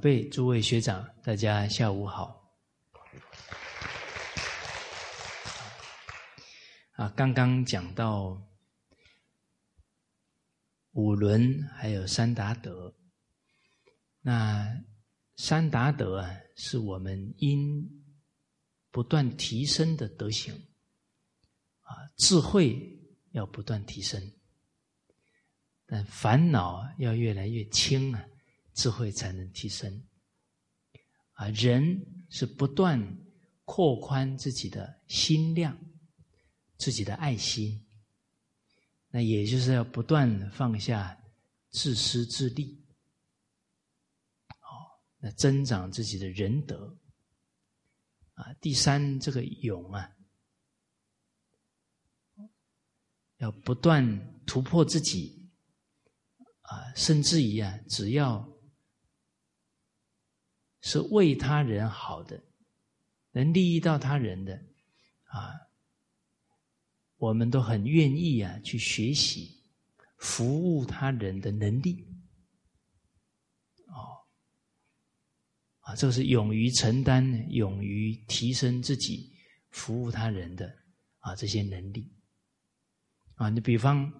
[0.00, 2.50] 辈、诸位学长，大家下午好。
[6.92, 8.42] 啊，刚刚讲到
[10.92, 12.94] 五伦，还有三达德。
[14.22, 14.66] 那
[15.36, 17.86] 三达德啊，是我们应
[18.90, 20.54] 不断提升的德行。
[21.82, 22.98] 啊，智慧
[23.32, 24.32] 要不断提升。
[25.86, 28.24] 但烦恼要越来越轻啊，
[28.80, 30.02] 智慧才能提升。
[31.32, 32.98] 啊，人是不断
[33.66, 35.78] 扩宽自己的心量，
[36.78, 37.86] 自己的爱心。
[39.10, 41.14] 那也就是要不断放下
[41.68, 42.82] 自私自利，
[44.48, 44.64] 哦，
[45.18, 46.96] 那增长自己的仁德。
[48.32, 50.16] 啊，第三，这个勇啊，
[53.36, 55.38] 要不断突破自己。
[56.62, 58.48] 啊，甚至于啊，只要
[60.80, 62.40] 是为他人好的，
[63.32, 64.54] 能利益到他人的，
[65.24, 65.54] 啊，
[67.16, 69.62] 我们都很愿意啊去学习
[70.16, 72.06] 服务他人的能力。
[73.86, 74.24] 哦，
[75.80, 79.32] 啊，这是勇于承担、勇于提升自己、
[79.70, 80.74] 服务他人的
[81.18, 82.12] 啊这些能力。
[83.34, 84.12] 啊，你比方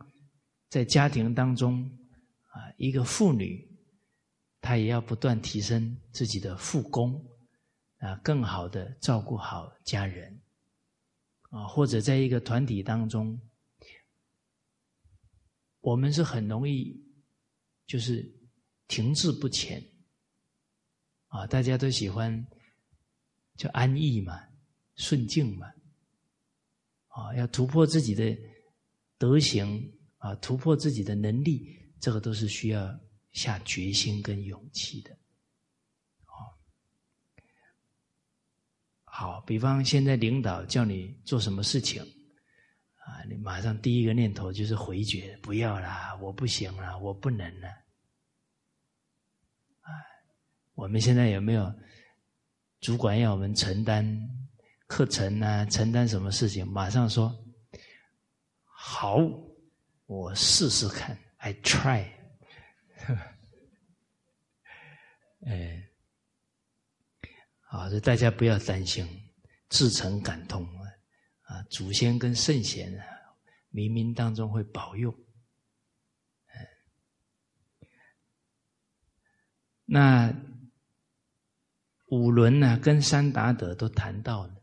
[0.68, 1.96] 在家庭当中。
[2.52, 3.69] 啊，一个妇女，
[4.60, 7.24] 他也要不断提升自己的妇功，
[7.98, 10.40] 啊，更好的照顾好家人，
[11.50, 13.40] 啊，或者在一个团体当中，
[15.80, 17.02] 我们是很容易
[17.86, 18.30] 就是
[18.86, 19.82] 停滞不前，
[21.28, 22.46] 啊，大家都喜欢
[23.56, 24.38] 就安逸嘛，
[24.96, 25.66] 顺境嘛，
[27.08, 28.36] 啊，要突破自己的
[29.16, 31.78] 德行，啊，突破自己的能力。
[32.02, 32.98] 这个都是需要
[33.32, 35.16] 下决心跟勇气的，
[36.24, 36.58] 好，
[39.04, 47.68] 好比方现在领导叫你做什么事情，啊，你马上第一个念头就是回绝，不要啦，我不行了，我不能了，
[49.80, 49.90] 啊，
[50.74, 51.72] 我们现在有没有
[52.80, 54.04] 主管要我们承担
[54.86, 57.32] 课程啊，承担什么事情，马上说
[58.64, 59.18] 好，
[60.06, 61.16] 我试试看。
[61.36, 62.10] I try，
[65.46, 65.88] 哎，
[67.60, 69.06] 好，这大家不要担心，
[69.68, 70.66] 自诚感通
[71.42, 73.04] 啊，祖先跟圣贤啊，
[73.72, 75.14] 冥冥当中会保佑。
[79.84, 80.32] 那
[82.06, 84.54] 五伦呢，跟三达德都谈到了，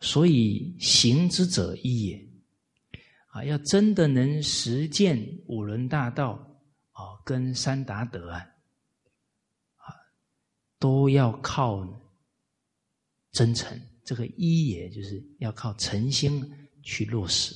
[0.00, 2.28] 所以行之者一也。
[3.28, 6.55] 啊，要真的能实践五伦大道
[6.96, 8.38] 啊，跟三达德啊，
[9.76, 9.94] 啊，
[10.78, 11.86] 都要靠
[13.32, 13.78] 真诚。
[14.02, 17.54] 这个一也就是要靠诚心去落实。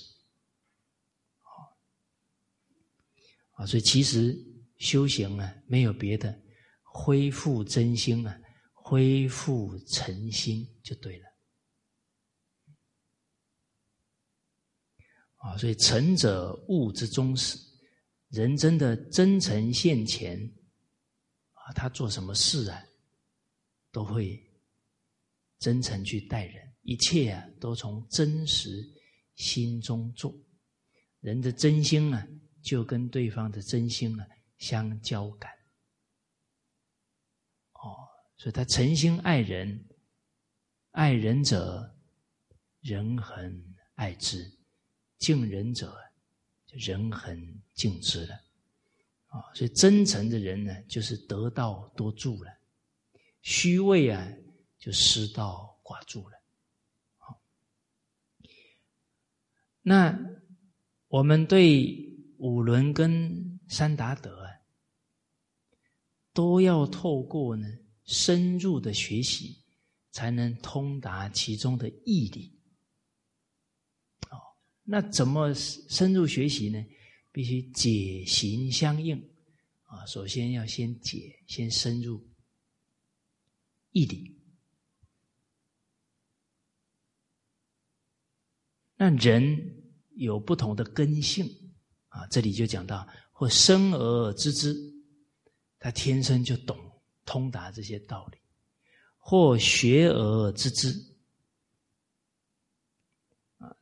[3.53, 4.37] 啊，所以其实
[4.77, 6.39] 修行啊，没有别的，
[6.83, 8.41] 恢复真心啊，
[8.75, 11.27] 恢复诚心就对了。
[15.36, 17.57] 啊，所以诚者物之终始，
[18.30, 20.38] 人真的真诚现前，
[21.53, 22.84] 啊，他做什么事啊，
[23.92, 24.41] 都会
[25.59, 28.88] 真诚去待人，一切啊都从真实
[29.34, 30.34] 心中做，
[31.21, 32.27] 人的真心啊，
[32.62, 34.27] 就跟对方的真心啊
[34.59, 35.50] 相交感。
[37.72, 38.06] 哦，
[38.36, 39.88] 所以他诚心爱人，
[40.92, 41.98] 爱人者，
[42.80, 44.48] 人恒爱之。
[45.18, 45.94] 敬人者，
[46.72, 48.34] 人恒敬之了，
[49.27, 52.51] 啊，所以真诚的人呢，就是得道多助了；
[53.43, 54.33] 虚伪啊，
[54.78, 56.37] 就失道寡助了。
[57.19, 57.41] 好，
[59.83, 60.19] 那
[61.09, 64.53] 我们对五伦跟三达德啊，
[66.33, 67.67] 都要透过呢
[68.05, 69.57] 深入的学习，
[70.11, 72.59] 才能通达其中的义理。
[74.91, 76.84] 那怎么深入学习呢？
[77.31, 79.16] 必须解行相应
[79.84, 80.04] 啊！
[80.04, 82.21] 首先要先解，先深入
[83.92, 84.37] 义理。
[88.97, 89.57] 那人
[90.16, 91.47] 有不同的根性
[92.09, 94.75] 啊，这里就讲到或生而知之，
[95.78, 96.77] 他天生就懂
[97.25, 98.39] 通达这些道理；
[99.19, 101.09] 或学而知之。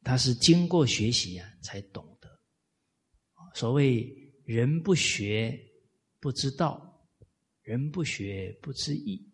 [0.08, 2.40] 他是经过学习啊，才懂得。
[3.54, 4.10] 所谓
[4.46, 5.62] 人不学
[6.18, 7.06] 不知道，
[7.60, 9.30] 人不学不知义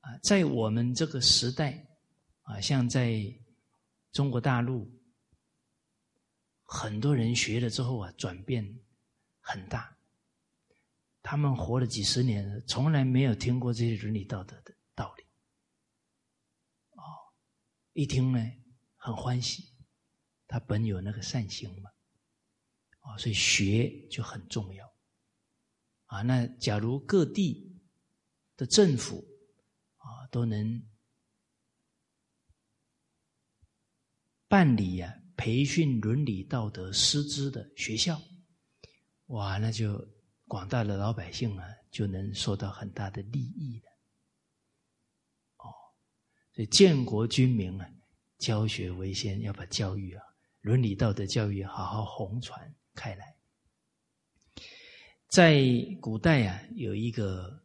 [0.00, 0.18] 啊！
[0.18, 1.82] 在我们这个时代
[2.42, 3.18] 啊，像在
[4.12, 4.92] 中国大陆，
[6.64, 8.62] 很多人学了之后啊，转变
[9.40, 9.96] 很大。
[11.22, 15.22] 他们活了几十年，从来没有听过这些伦理道德的道理。
[16.90, 17.00] 哦，
[17.94, 18.52] 一听呢，
[18.96, 19.69] 很欢喜。
[20.50, 21.88] 他本有那个善行嘛，
[22.98, 24.92] 啊，所以学就很重要。
[26.06, 27.80] 啊，那假如各地
[28.56, 29.24] 的政府
[29.98, 30.82] 啊都能
[34.48, 38.20] 办理呀培训伦理道德师资的学校，
[39.26, 40.04] 哇，那就
[40.48, 43.86] 广大的老百姓啊就能受到很大的利益了。
[45.58, 45.70] 哦，
[46.52, 47.88] 所以建国军民啊，
[48.38, 50.24] 教学为先，要把教育啊。
[50.60, 53.36] 伦理道德教育好好红传开来。
[55.28, 55.62] 在
[56.00, 57.62] 古代啊，有一个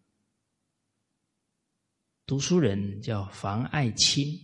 [2.26, 4.40] 读书人叫房爱卿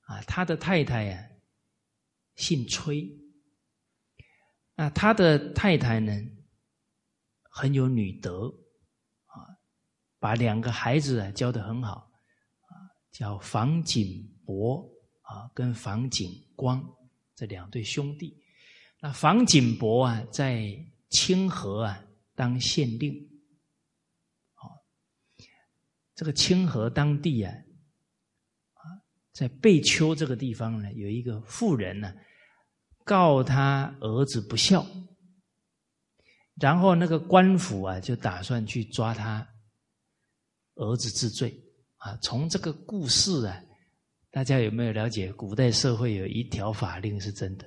[0.00, 1.24] 啊，他的太太呀
[2.34, 3.08] 姓崔，
[4.74, 6.12] 那他的太太呢
[7.50, 8.48] 很有女德
[9.26, 9.46] 啊，
[10.18, 12.10] 把两个孩子啊教的很好
[12.62, 12.74] 啊，
[13.12, 14.84] 叫房景博
[15.22, 16.84] 啊跟房景光。
[17.38, 18.36] 这两对兄弟，
[18.98, 20.76] 那房景伯啊，在
[21.08, 22.04] 清河啊
[22.34, 23.14] 当县令。
[24.54, 24.68] 好，
[26.16, 27.54] 这个清河当地啊，
[28.72, 28.82] 啊，
[29.30, 32.12] 在贝丘这个地方呢，有一个妇人呢，
[33.04, 34.84] 告他儿子不孝，
[36.56, 39.48] 然后那个官府啊，就打算去抓他
[40.74, 41.56] 儿子治罪。
[41.98, 43.62] 啊，从这个故事啊。
[44.30, 45.32] 大家有没有了解？
[45.32, 47.66] 古代社会有一条法令是真的，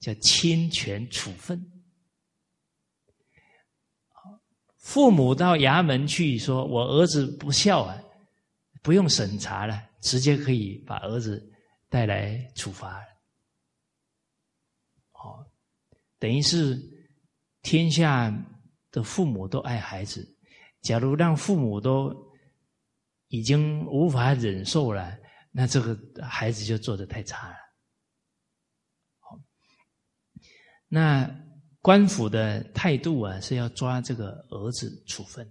[0.00, 1.70] 叫侵权处分。
[4.76, 7.98] 父母到衙门去说：“我儿子不孝啊，
[8.82, 11.42] 不用审查了，直接可以把儿子
[11.88, 13.02] 带来处罚。”
[15.14, 15.46] 哦，
[16.18, 16.78] 等于是
[17.62, 18.30] 天下
[18.90, 20.36] 的父母都爱孩子。
[20.82, 22.14] 假如让父母都
[23.28, 25.18] 已经无法忍受了。
[25.56, 25.96] 那这个
[26.26, 27.56] 孩子就做的太差了。
[29.20, 29.40] 好，
[30.88, 31.30] 那
[31.80, 35.48] 官府的态度啊，是要抓这个儿子处分。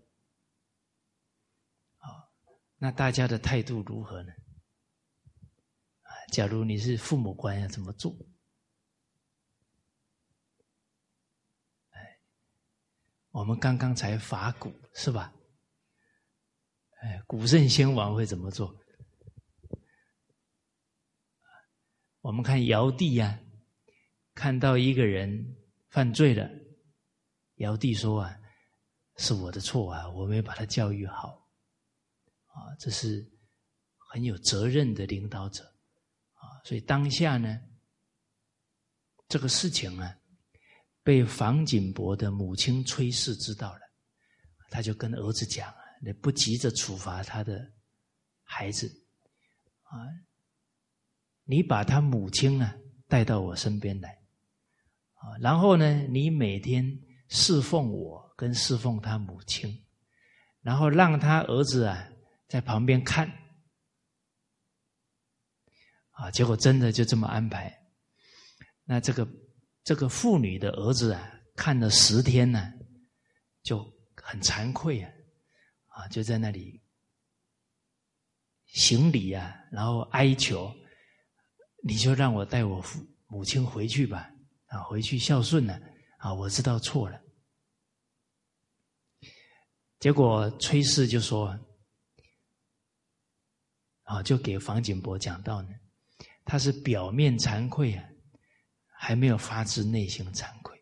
[1.96, 2.30] 好，
[2.76, 4.34] 那大家的态度如何呢？
[6.02, 8.14] 啊，假如你是父母官，要怎么做？
[11.92, 12.20] 哎，
[13.32, 15.34] 我们刚刚才法古是吧？
[17.00, 18.83] 哎，古圣先王会怎么做？
[22.24, 23.38] 我们看尧帝呀，
[24.34, 25.58] 看到一个人
[25.90, 26.50] 犯罪了，
[27.56, 28.40] 尧帝说啊，
[29.18, 31.46] 是我的错啊，我没把他教育好，
[32.46, 33.30] 啊，这是
[33.98, 35.66] 很有责任的领导者，
[36.36, 37.60] 啊，所以当下呢，
[39.28, 40.18] 这个事情啊，
[41.04, 43.82] 被房景博的母亲崔氏知道了，
[44.72, 47.70] 他就跟儿子讲啊，你不急着处罚他的
[48.44, 48.88] 孩子，
[49.84, 50.08] 啊。
[51.46, 52.74] 你把他母亲啊
[53.08, 54.10] 带到我身边来，
[55.16, 59.86] 啊，然后呢，你每天侍奉我跟侍奉他母亲，
[60.62, 62.10] 然后让他儿子啊
[62.48, 63.30] 在旁边看，
[66.12, 67.78] 啊，结果真的就这么安排。
[68.86, 69.28] 那这个
[69.84, 72.72] 这个妇女的儿子啊，看了十天呢，
[73.62, 73.84] 就
[74.16, 75.12] 很惭愧啊，
[75.88, 76.82] 啊，就在那里
[78.68, 80.74] 行礼啊，然后哀求。
[81.86, 84.32] 你就让我带我父母亲回去吧，
[84.68, 85.78] 啊，回去孝顺了，
[86.18, 87.20] 啊，我知道错了。
[90.00, 91.60] 结果崔氏就说，
[94.04, 95.70] 啊，就给房景博讲到呢，
[96.46, 98.08] 他是表面惭愧啊，
[98.98, 100.82] 还没有发自内心惭愧，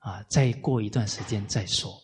[0.00, 1.98] 啊，再过一段时间再说，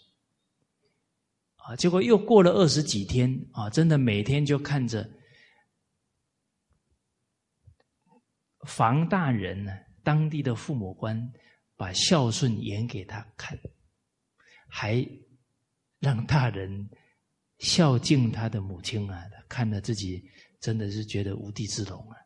[1.56, 5.06] 啊，结果又过了二十几天，啊，真的每天就看着。
[8.68, 9.72] 房大人呢，
[10.04, 11.32] 当地的父母官
[11.74, 13.58] 把孝顺演给他看，
[14.68, 15.08] 还
[15.98, 16.88] 让大人
[17.58, 20.22] 孝敬他的母亲啊，看了自己
[20.60, 22.16] 真的是觉得无地自容啊！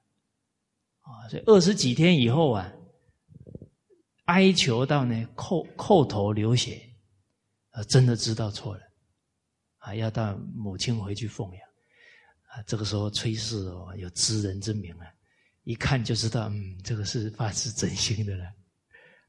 [1.03, 2.73] 啊，所以二十几天以后啊，
[4.25, 6.83] 哀求到呢，叩叩头流血，
[7.71, 8.83] 啊，真的知道错了，
[9.79, 11.61] 啊，要到母亲回去奉养，
[12.49, 15.07] 啊，这个时候崔氏哦，有知人之明啊。
[15.65, 18.45] 一看就知道，嗯，这个是发自真心的了，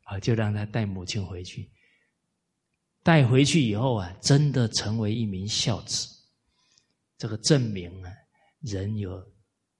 [0.03, 1.71] 啊，就让他带母亲回去。
[3.03, 6.07] 带回去以后啊，真的成为一名孝子，
[7.17, 8.11] 这个证明啊，
[8.61, 9.21] 人有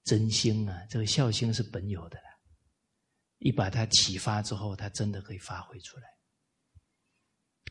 [0.04, 2.24] 真心啊，这个孝心是本有的了。
[3.38, 6.02] 一把他启发之后，他真的可以发挥出来。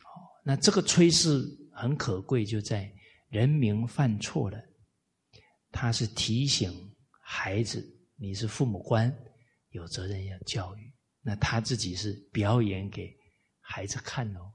[0.02, 2.92] 好，那这个炊事很可贵，就在
[3.28, 4.60] 人民犯错了，
[5.70, 9.14] 他是提醒孩子，你是父母官，
[9.70, 10.92] 有责任要教育。
[11.20, 13.16] 那他自己是表演给
[13.60, 14.52] 孩子看哦。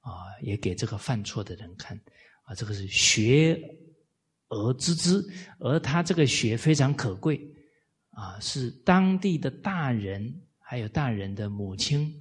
[0.00, 2.00] 啊，也给这个犯错的人看
[2.44, 3.60] 啊，这个是学
[4.48, 5.22] 而知之，
[5.58, 7.38] 而他这个学非常可贵
[8.10, 12.16] 啊，是当地的大人还有大人的母亲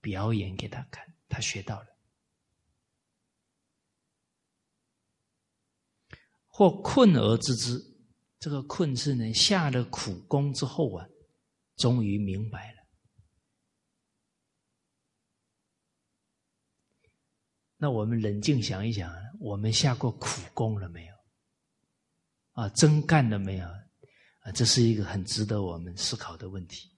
[0.00, 1.86] 表演给他看，他学到了。
[6.46, 7.89] 或困而知之，
[8.40, 11.06] 这个困是呢，下了苦功之后啊，
[11.76, 12.78] 终于明白了。
[17.76, 21.14] 那我们冷静想一想，我们下过苦功了没有？
[22.52, 23.66] 啊，真干了没有？
[23.66, 26.90] 啊，这是一个很值得我们思考的问题。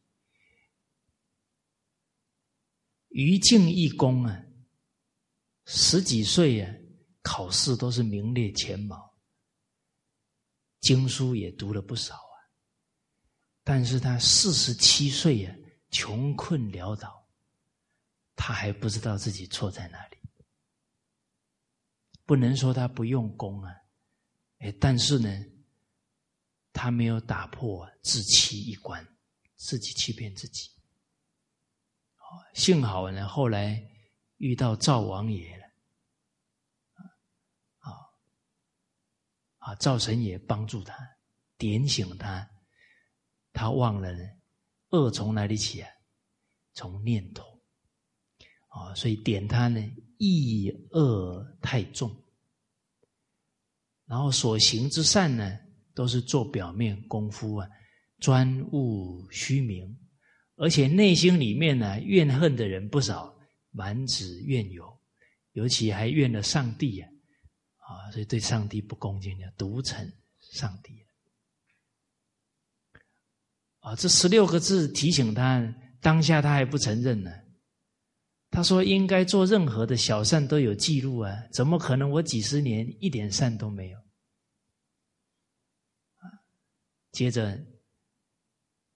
[3.09, 4.45] 于敬一功啊，
[5.67, 6.73] 十几岁啊，
[7.21, 9.12] 考试都是名列前茅，
[10.83, 12.37] 经书也读了不少啊。
[13.65, 15.57] 但是他四十七岁呀，
[15.91, 17.27] 穷困潦倒，
[18.37, 20.19] 他还不知道自己错在哪里。
[22.27, 23.75] 不能说他不用功啊，
[24.59, 25.29] 哎，但是呢，
[26.73, 29.07] 他没有打破自欺一关，
[29.57, 30.71] 自己欺骗自己。
[32.55, 33.83] 幸好呢，后来
[34.39, 35.65] 遇到赵王爷了，
[37.79, 37.93] 啊
[39.65, 40.95] 啊，赵神也帮助他，
[41.57, 42.49] 点醒他，
[43.53, 44.23] 他忘了呢，
[44.91, 45.89] 恶从哪里起啊？
[46.75, 47.45] 从念头。
[48.69, 49.79] 啊，所以点他呢，
[50.17, 52.11] 意恶太重，
[54.07, 55.59] 然后所行之善呢，
[55.95, 57.69] 都是做表面功夫啊，
[58.19, 59.95] 专务虚名，
[60.57, 63.39] 而且内心里面呢，怨恨的人不少，
[63.73, 64.99] 满纸怨尤，
[65.53, 67.07] 尤其还怨了上帝呀，
[67.93, 71.05] 啊，所以对上帝不恭敬的，独逞上帝。
[73.81, 77.31] 啊，这十六个字提醒他，当下他还不承认呢。
[78.51, 83.99] 他说：“应该做任何的小善都有记录啊，怎么可能我几十年一点善都没有？”
[87.13, 87.59] 接着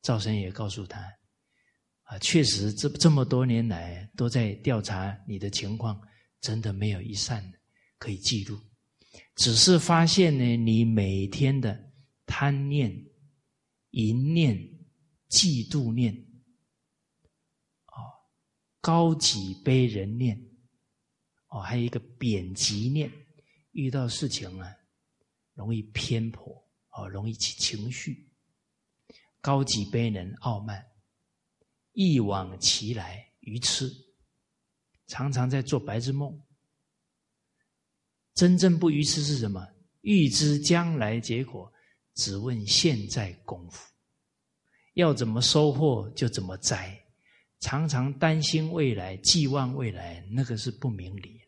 [0.02, 1.00] 赵生也告诉他
[2.04, 5.98] ：“啊，确实这这么多年来都在调查你的情况，
[6.42, 7.42] 真的没有一善
[7.98, 8.60] 可以记录，
[9.36, 11.92] 只是发现呢，你每天的
[12.26, 13.06] 贪念、
[13.90, 14.56] 淫念、
[15.28, 16.14] 嫉妒念。”
[17.86, 18.00] 哦
[18.80, 20.40] 高己卑人念，
[21.48, 23.12] 哦，还有一个贬极念，
[23.72, 24.72] 遇到事情啊，
[25.54, 28.30] 容易偏颇，哦，容易起情绪。
[29.40, 30.86] 高己卑人傲慢，
[31.92, 33.92] 一往其来愚痴，
[35.08, 36.45] 常常在做白日梦。
[38.36, 39.66] 真正不愚痴是什么？
[40.02, 41.72] 预知将来结果，
[42.14, 43.92] 只问现在功夫，
[44.92, 47.02] 要怎么收获就怎么栽。
[47.60, 51.46] 常常担心未来，寄望未来，那个是不明理的。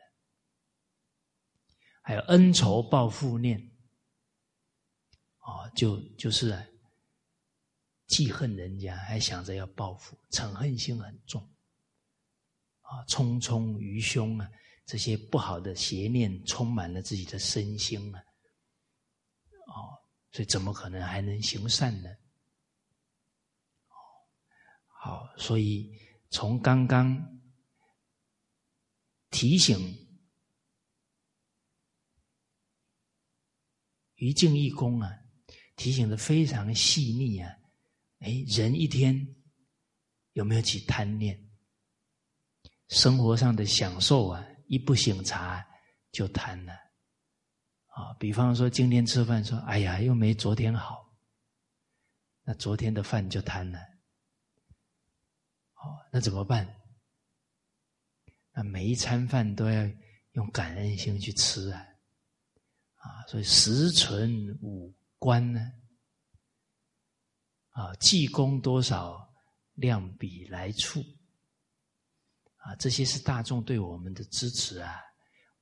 [2.01, 3.61] 还有恩仇报复念，
[5.41, 6.67] 哦，就就是啊
[8.07, 11.43] 记恨人家，还想着要报复，嗔恨心很重，
[12.81, 14.51] 啊，匆匆于胸啊，
[14.89, 18.25] 这些不好的邪念充满了自己的身心啊，
[19.67, 19.93] 哦，
[20.33, 22.09] 所以怎么可能还能行善呢？
[23.89, 23.95] 哦
[24.87, 25.93] 好，所以
[26.31, 27.23] 从刚刚
[29.29, 29.95] 提醒
[34.15, 35.13] 于敬义公啊，
[35.77, 37.55] 提醒的非常细腻啊。
[38.21, 39.37] 哎，人一天
[40.33, 41.39] 有没有起贪念？
[42.89, 45.67] 生活上的享受啊，一不醒茶
[46.13, 46.73] 就贪了。
[47.89, 51.13] 啊，比方说今天吃饭说，哎呀，又没昨天好，
[52.45, 53.79] 那昨天的饭就贪了。
[55.75, 56.77] 哦，那怎么办？
[58.53, 59.91] 那每一餐饭都要
[60.33, 61.87] 用感恩心去吃啊！
[62.97, 65.61] 啊，所以十存五观呢，
[67.71, 69.33] 啊，济公多少
[69.75, 71.01] 量比来处，
[72.69, 74.95] 啊，这些是大众对我们的支持啊。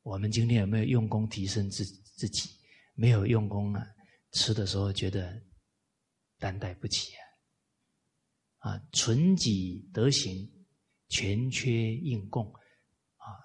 [0.03, 2.51] 我们今天有没有用功提升自自己？
[2.95, 3.87] 没有用功啊，
[4.33, 5.41] 吃的时候觉得
[6.37, 7.23] 担待不起啊。
[8.71, 10.51] 啊，纯己德行，
[11.09, 12.45] 全缺应供，
[13.19, 13.39] 啊，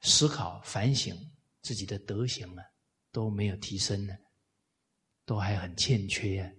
[0.00, 1.16] 思考反省
[1.62, 2.64] 自己的德行啊，
[3.12, 4.16] 都没有提升呢，
[5.24, 6.50] 都还很欠缺啊，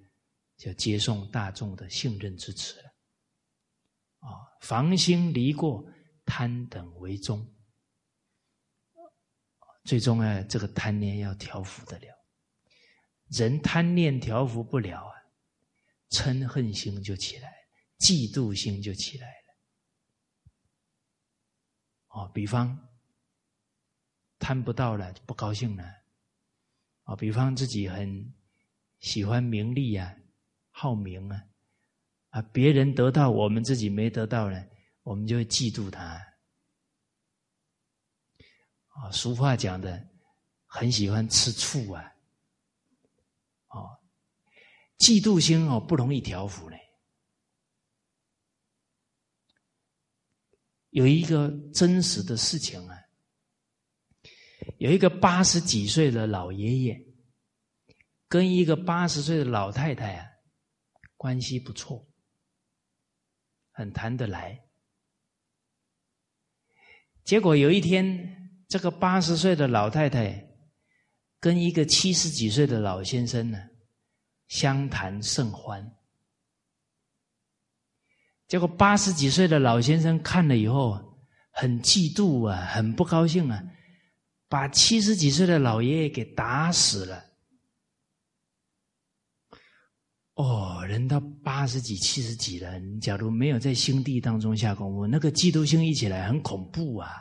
[0.56, 2.80] 就接送大众的信任支持。
[4.20, 4.30] 啊，
[4.62, 5.86] 防心离过
[6.28, 7.44] 贪等为宗，
[9.86, 12.14] 最终啊，这个贪念要调伏得了。
[13.30, 15.16] 人贪念调伏不了啊，
[16.10, 17.52] 嗔恨心就起来，
[17.98, 19.56] 嫉妒心就起来了。
[22.10, 22.78] 哦，比方
[24.38, 25.84] 贪不到了不高兴了，
[27.04, 28.34] 啊，比方自己很
[29.00, 30.14] 喜欢名利啊，
[30.72, 31.44] 好名啊，
[32.30, 34.66] 啊，别人得到我们自己没得到呢，
[35.08, 36.04] 我们就会嫉妒他。
[38.90, 40.06] 啊，俗话讲的，
[40.66, 42.04] 很喜欢吃醋啊。
[43.70, 44.02] 哦，
[44.98, 46.78] 嫉妒心哦不容易调伏嘞。
[50.90, 52.98] 有一个真实的事情啊，
[54.78, 57.02] 有一个八十几岁的老爷爷，
[58.28, 60.28] 跟一个八十岁的老太太啊，
[61.16, 62.06] 关系不错，
[63.72, 64.67] 很谈得来。
[67.28, 70.46] 结果有一天，这个八十岁的老太太。
[71.40, 73.60] 跟一个七十几岁的老先生呢，
[74.48, 75.86] 相谈甚欢。
[78.48, 81.00] 结果八十几岁的老先生看了以后，
[81.52, 83.62] 很嫉妒啊，很不高兴啊，
[84.50, 87.24] 把七十几岁的老爷爷给打死了。
[90.38, 97.12] 哦，人到八十几、七十几了，假如没有在心地当中下功夫，那个嫉妒心一起来，很恐怖啊。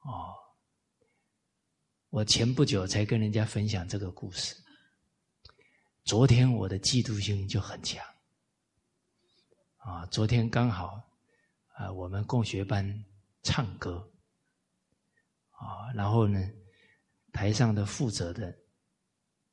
[0.00, 0.34] 哦。
[2.08, 4.56] 我前不久才跟人家分享这个故事。
[6.02, 8.04] 昨天我的嫉妒心就很强，
[9.76, 11.00] 啊，昨天刚好
[11.76, 13.04] 啊，我们共学班
[13.44, 14.12] 唱歌，
[15.50, 16.40] 啊，然后呢，
[17.32, 18.52] 台上的负责的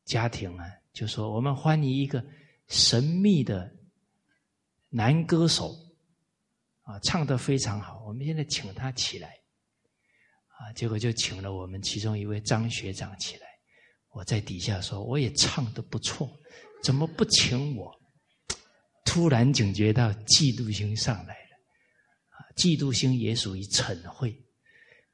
[0.06, 0.66] 家庭啊，
[0.98, 2.26] 就说我们欢迎一个
[2.70, 3.72] 神秘的
[4.90, 5.76] 男歌手，
[6.82, 9.30] 啊，唱的非常好，我们现在请他起来。
[10.48, 13.46] 啊，结果就请了我们其中一位张学长起来。
[14.10, 16.28] 我在底下说，我也唱的不错，
[16.82, 17.94] 怎么不请我？
[19.06, 21.56] 突然警觉到嫉妒心上来了，
[22.30, 24.32] 啊，嫉妒心也属于嗔恚，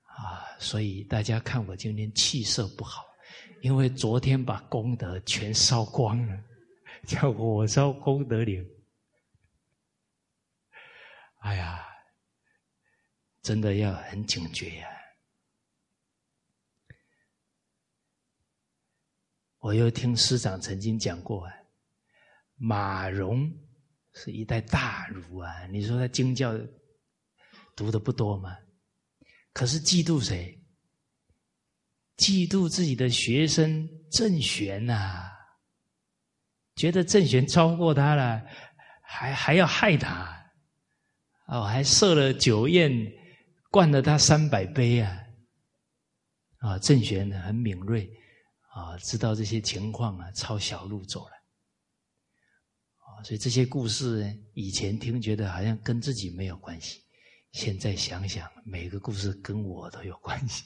[0.06, 3.04] 啊，所以大家看我今天气色不好，
[3.63, 6.43] 因为昨天把功德全烧光了，
[7.08, 8.62] 叫火烧功德林。
[11.39, 11.82] 哎呀，
[13.41, 14.89] 真的要很警觉呀。
[19.60, 21.54] 我又听师长曾经讲过啊，
[22.56, 23.49] 马融
[24.13, 26.52] 是一代大儒啊，你说他经教
[27.78, 28.58] 读的不多吗？
[29.54, 30.62] 可是嫉妒谁？
[32.17, 35.30] 嫉妒自己的学生郑玄呐，
[36.76, 38.43] 觉得郑玄超过他了，
[39.02, 40.52] 还还要害他，
[41.47, 42.91] 哦，还设了酒宴，
[43.71, 45.19] 灌了他三百杯啊！
[46.60, 48.10] 啊，郑玄很敏锐。
[48.73, 51.32] 啊，知道这些情况啊，抄小路走了。
[52.97, 57.04] 啊，所以这些故事以前听觉得好像跟自己没有关系，
[57.52, 60.63] 现在想想，每个故事跟我都有关系。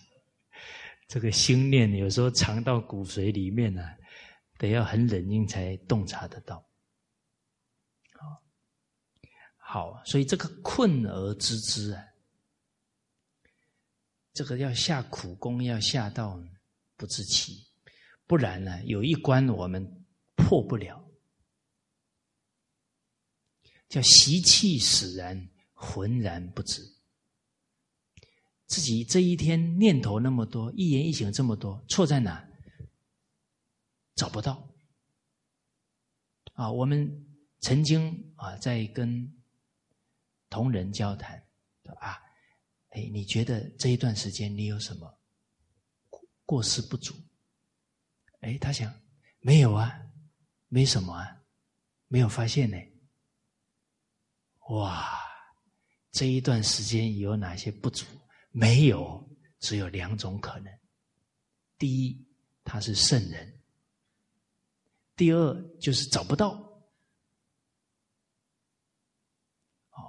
[1.07, 3.81] 这个心念有时候藏到骨髓里面呢，
[4.57, 6.57] 得要很冷静才洞察得到。
[8.11, 8.43] 好，
[9.57, 12.03] 好，所以这个困而知之啊，
[14.33, 16.37] 这个要下苦功，要下到
[16.97, 17.65] 不知其。
[18.25, 18.83] 不然呢？
[18.83, 21.09] 有一关我们破不了，
[23.87, 26.96] 叫习气使然，浑然不知。
[28.67, 32.47] 自己这一天念头那么多，一言一行这么多，错在哪？
[34.15, 34.67] 找不到。
[36.53, 37.25] 啊，我们
[37.61, 39.31] 曾经啊在跟
[40.49, 41.41] 同仁交谈，
[41.99, 42.19] 啊，
[42.89, 45.17] 哎，你觉得这一段时间你有什么
[46.45, 47.15] 过失不足？
[48.41, 48.93] 哎，他想
[49.39, 49.97] 没有啊，
[50.67, 51.41] 没什么啊，
[52.07, 52.77] 没有发现呢。
[54.69, 55.21] 哇，
[56.11, 58.05] 这一段时间有哪些不足？
[58.59, 59.23] 没有，
[59.59, 60.79] 只有两种可能：
[61.77, 62.27] 第一，
[62.63, 63.47] 他是圣人；
[65.15, 66.53] 第二，就是找不到。
[69.91, 70.01] 哦，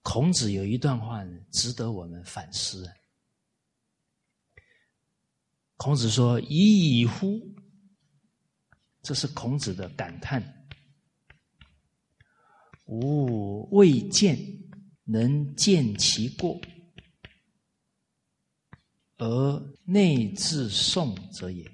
[0.00, 2.90] 孔子有一段话值得我们反思。
[5.76, 7.40] 孔子说：“已矣乎！”
[9.02, 10.42] 这是孔子的感叹。
[12.86, 14.38] 吾未见
[15.04, 16.58] 能见其过，
[19.20, 21.70] 而内自宋者也。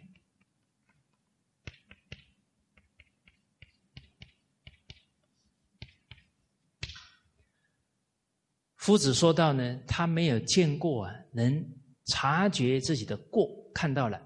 [8.75, 11.65] 夫子说到呢，他没有见过啊，能
[12.07, 14.21] 察觉自己的过，看到了，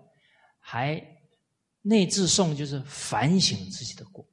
[0.59, 0.99] 还
[1.83, 4.27] 内自诵，就是反省自己的过，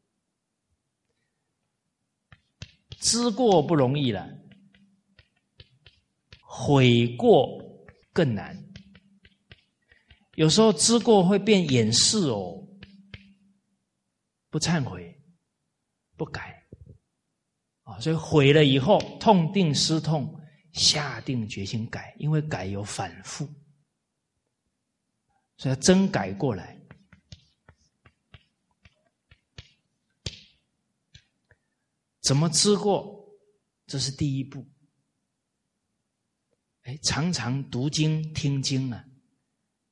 [2.99, 4.29] 知过不容易了，
[6.41, 7.57] 悔过
[8.13, 8.66] 更难。
[10.37, 12.63] 有时候知过会变掩饰哦，
[14.51, 15.19] 不忏悔，
[16.15, 16.63] 不改。
[17.81, 20.39] 啊，所以毁了以后，痛定思痛，
[20.73, 23.47] 下定决心改，因为改有反复，
[25.57, 26.79] 所以要真改过来。
[32.21, 33.27] 怎么知过？
[33.87, 34.63] 这是第一步。
[36.83, 39.03] 哎，常常读经听经啊，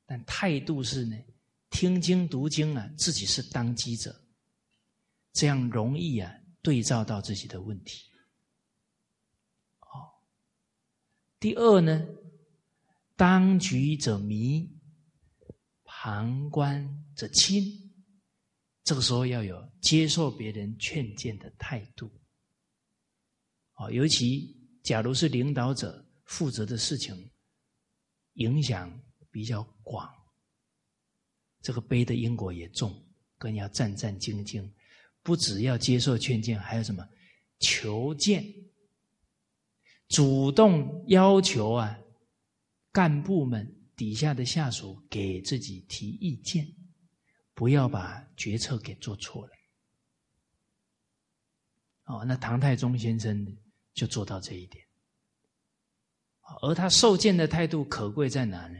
[0.05, 1.17] 但态度是呢，
[1.69, 4.15] 听经读经啊，自己是当机者，
[5.33, 6.33] 这样容易啊。
[6.61, 8.09] 对照到自己的问题，
[9.81, 10.09] 哦。
[11.39, 12.03] 第二呢，
[13.15, 14.67] 当局者迷，
[15.83, 17.63] 旁观者清。
[18.83, 22.11] 这个时候要有接受别人劝谏的态度，
[23.75, 27.31] 哦，尤其假如是领导者负责的事情，
[28.33, 28.91] 影响
[29.29, 30.13] 比较广，
[31.61, 32.93] 这个背的因果也重，
[33.37, 34.69] 更要战战兢兢。
[35.23, 37.07] 不只要接受劝谏，还有什么
[37.59, 38.43] 求见？
[40.09, 41.97] 主动要求啊，
[42.91, 46.67] 干部们底下的下属给自己提意见，
[47.55, 49.53] 不要把决策给做错了。
[52.05, 53.57] 哦，那唐太宗先生
[53.95, 54.85] 就做到这一点。
[56.61, 58.79] 而他受谏的态度可贵在哪呢？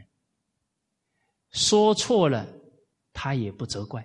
[1.52, 2.46] 说错了，
[3.12, 4.02] 他也不责怪。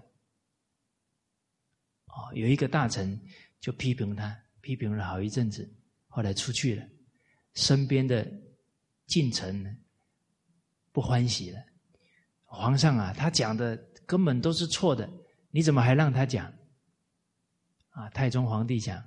[2.06, 3.20] 哦，有一个大臣
[3.60, 5.70] 就批评他，批评了好一阵子，
[6.08, 6.88] 后来出去了，
[7.54, 8.30] 身边的
[9.08, 9.84] 近臣
[10.92, 11.64] 不欢喜了。
[12.44, 15.10] 皇上啊，他讲的根本都是错的，
[15.50, 16.54] 你怎么还让他讲？
[17.92, 19.04] 啊，太宗皇帝讲，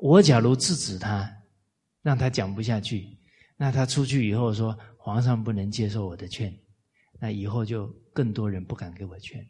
[0.00, 1.42] 我假如制止他，
[2.02, 3.18] 让他讲不下去，
[3.62, 6.52] 那他出去以后说皇上不能接受我的劝，
[7.20, 9.48] 那以后就更多人不敢给我劝。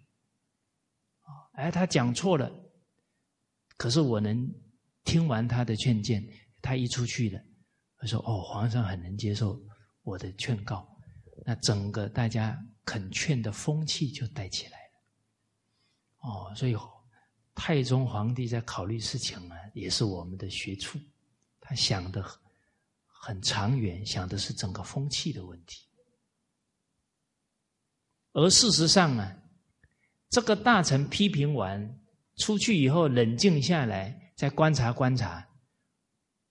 [1.54, 2.52] 哎，他讲错了，
[3.78, 4.46] 可是我能
[5.02, 6.22] 听完他的劝谏，
[6.60, 7.42] 他一出去了，
[7.96, 9.58] 他说：“哦，皇上很能接受
[10.02, 10.86] 我的劝告。”
[11.46, 16.28] 那整个大家肯劝的风气就带起来了。
[16.28, 16.76] 哦，所以
[17.54, 20.98] 太宗皇帝在考虑事情啊，也是我们的学处，
[21.62, 22.22] 他想的
[23.24, 25.86] 很长远，想的是整个风气的问题。
[28.32, 29.38] 而事实上啊。
[30.28, 32.00] 这个大臣批评完
[32.38, 35.46] 出去以后，冷静下来再观察观察，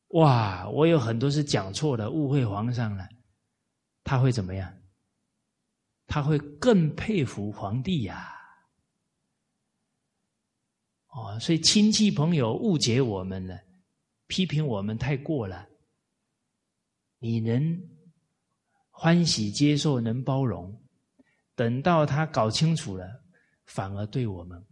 [0.10, 0.70] 哇！
[0.70, 3.10] 我有很多是讲错了，误会皇上了，
[4.04, 4.72] 他会怎么样？
[6.06, 8.32] 他会更佩服皇帝呀！
[11.08, 13.60] 哦，所以亲戚朋友误解我们了，
[14.28, 15.68] 批评我们太过了，
[17.24, 17.80] 你能
[18.90, 20.82] 欢喜接受，能包容，
[21.54, 23.24] 等到他搞清楚了。
[23.66, 24.66] 反而对我们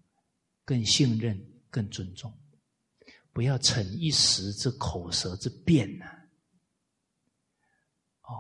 [0.65, 2.37] 更信任、更尊重，
[3.31, 6.05] 不要逞一时之口舌之辩呐！
[8.23, 8.35] 哦，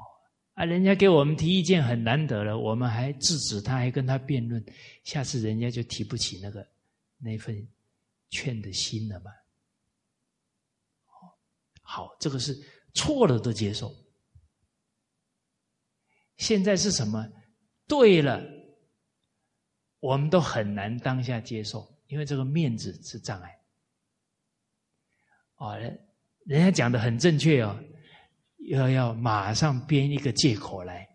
[0.55, 4.61] 啊，人家给我们提意见很难得了，我们还制止他，还跟他辩论，
[5.05, 6.67] 下次人家就提不起那个
[7.19, 7.65] 那份
[8.29, 9.31] 劝的心了嘛。
[11.81, 12.59] 好，这个是
[12.93, 13.93] 错了都接受。
[16.37, 17.27] 现在是什么？
[17.87, 18.41] 对了。
[20.01, 23.59] 我们都很难当下接受，因为这个面子是障碍。
[25.55, 26.09] 哦，人
[26.45, 27.77] 人家讲的很正确哦，
[28.69, 31.05] 要要马上编一个借口来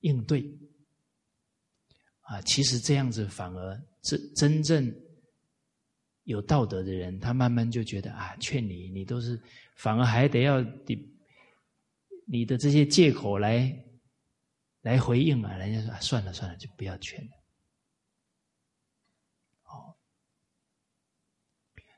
[0.00, 0.42] 应对。
[2.20, 4.90] 啊，其实这样子反而是真正
[6.22, 9.38] 有道德的人，他慢慢就觉得啊，劝你，你都是
[9.78, 11.18] 反而还得要你
[12.26, 13.84] 你的这些借口来。
[14.82, 15.56] 来回应啊！
[15.56, 17.30] 人家说算了算了，就不要劝了。
[19.64, 19.98] 哦，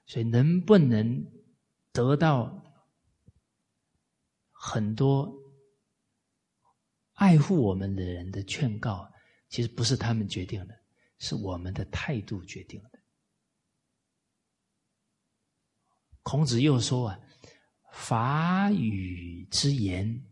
[0.06, 1.22] 所以能不能
[1.92, 2.64] 得到
[4.50, 5.30] 很多
[7.12, 9.08] 爱护我们的人的劝告，
[9.50, 10.74] 其实不是他们决定的，
[11.18, 12.98] 是我们的态度决定的。
[16.22, 17.20] 孔子又说啊
[17.92, 20.24] ：“法语之言，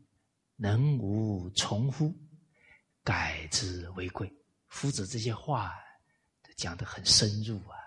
[0.56, 2.14] 能无从乎？
[3.02, 4.30] 改之为贵。
[4.68, 5.72] 夫子这些话
[6.56, 7.78] 讲的很深入啊。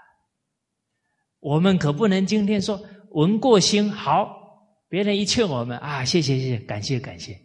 [1.40, 7.40] 我们可不能今天说闻过心好，别人一劝我们啊，谢谢谢谢，感谢感谢，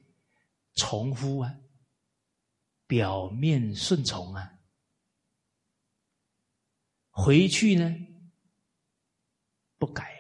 [0.75, 1.55] 从乎啊，
[2.87, 4.53] 表面顺从啊，
[7.11, 7.95] 回去呢
[9.77, 10.16] 不改，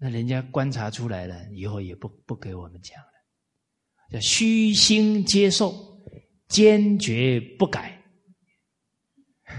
[0.00, 3.12] 那人家观察出来了，以后也不不给我们讲了，
[4.10, 5.74] 叫虚心接受，
[6.48, 8.02] 坚决不改。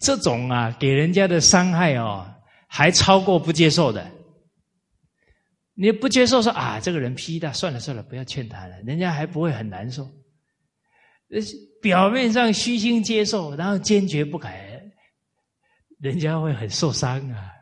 [0.00, 2.34] 这种啊，给人家的伤害哦，
[2.66, 4.10] 还超过不接受的。
[5.74, 10.04] 你不接受说啊，这个人批的，算了算了，不要劝他了，人家还不会很难受。
[11.30, 11.40] 呃，
[11.80, 14.82] 表面上虚心接受，然后坚决不改，
[16.00, 17.52] 人家会很受伤啊。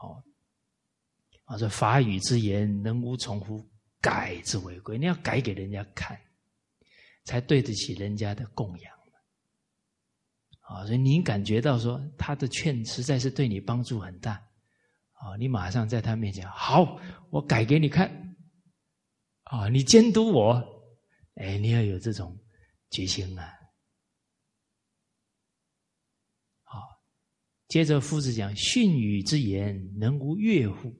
[0.00, 0.22] 哦，
[1.50, 3.68] 我说法语之言，能无从乎？
[4.00, 4.96] 改之为贵。
[4.96, 6.18] 你要改给人家看，
[7.24, 9.00] 才对得起人家的供养。
[10.60, 14.34] 啊，所以你感觉到说他的劝实在是对你帮助很大，
[15.14, 18.36] 啊，你马上在他面前好，我改给你看，
[19.42, 20.84] 啊，你监督我，
[21.34, 22.38] 哎，你要有这种
[22.90, 23.52] 决心啊。
[26.62, 26.80] 好，
[27.66, 30.94] 接着夫子讲训语之言，能无悦乎？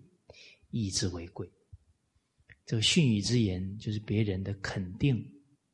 [0.70, 1.50] 义之为贵。
[2.66, 5.24] 这个训语之言，就是别人的肯定、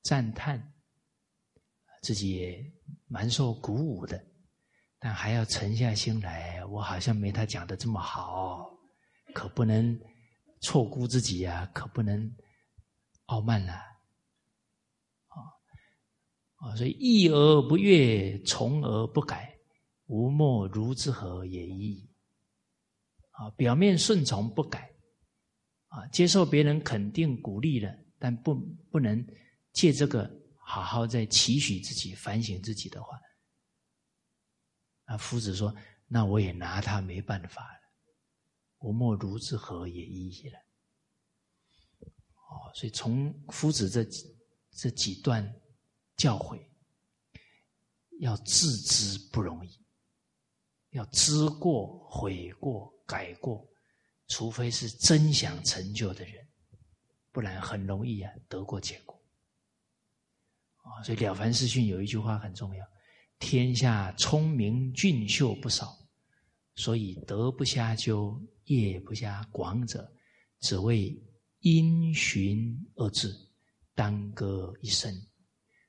[0.03, 0.73] 赞叹，
[2.03, 2.73] 自己也。
[3.09, 4.21] 蛮受鼓舞的，
[4.99, 6.65] 但还要沉下心来。
[6.67, 8.69] 我好像没他讲的这么好，
[9.33, 9.97] 可不能
[10.61, 12.29] 错估自己呀，可不能
[13.27, 13.73] 傲慢了。
[13.75, 15.39] 啊
[16.57, 16.77] 啊！
[16.77, 19.57] 所以义而不悦，从而不改，
[20.07, 22.06] 吾莫如之何也已。
[23.37, 24.91] 啊，表面顺从不改，
[25.89, 28.55] 啊，接受别人肯定鼓励了，但不
[28.91, 29.27] 不能
[29.73, 30.31] 借这个。
[30.69, 33.17] 好好在期许自己、反省自己的话，
[35.05, 35.73] 啊夫子说
[36.11, 37.79] ：“那我也拿他没办法了。
[38.79, 40.59] 我莫如之何也已矣了。”
[42.51, 44.05] 哦，所以从夫子这
[44.73, 45.49] 这几段
[46.17, 46.61] 教诲，
[48.19, 49.71] 要自知不容易，
[50.91, 53.67] 要知过、悔过、改过，
[54.29, 56.47] 除非是真想成就的人，
[57.33, 59.15] 不然很容易啊得过且过。
[60.79, 62.87] 啊，所以《了凡四训》有一句话很重要
[63.39, 65.97] ：“天下聪明俊秀不少，
[66.75, 70.13] 所以德不暇究，业不暇广者，
[70.61, 71.17] 只为
[71.61, 73.35] 因循而治，
[73.95, 75.13] 耽搁一生。”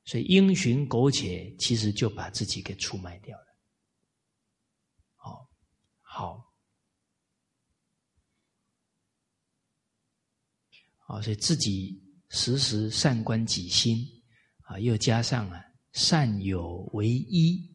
[0.05, 3.45] 所以因循苟且，其实就把自己给出卖掉了。
[5.15, 5.49] 好，
[6.01, 6.46] 好，
[11.07, 14.05] 好，所以自己时时善观己心。
[14.67, 17.73] 啊，又加上啊，善友为依，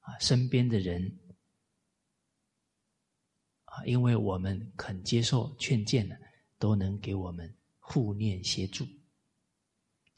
[0.00, 1.02] 啊，身边的人
[3.64, 6.14] 啊，因为我们肯接受劝谏呢，
[6.58, 8.86] 都能给我们护念协助，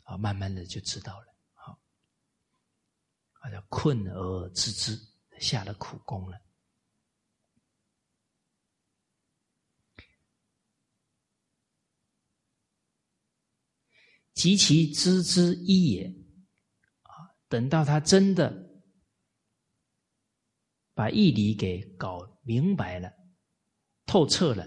[0.02, 1.78] 啊，慢慢的就知道了，好，
[3.34, 5.00] 啊，叫困而知之，
[5.38, 6.36] 下了苦功了。
[14.40, 16.06] 及其知之一也，
[17.02, 17.12] 啊，
[17.46, 18.50] 等到他真的
[20.94, 23.12] 把义理给搞明白了、
[24.06, 24.66] 透彻了，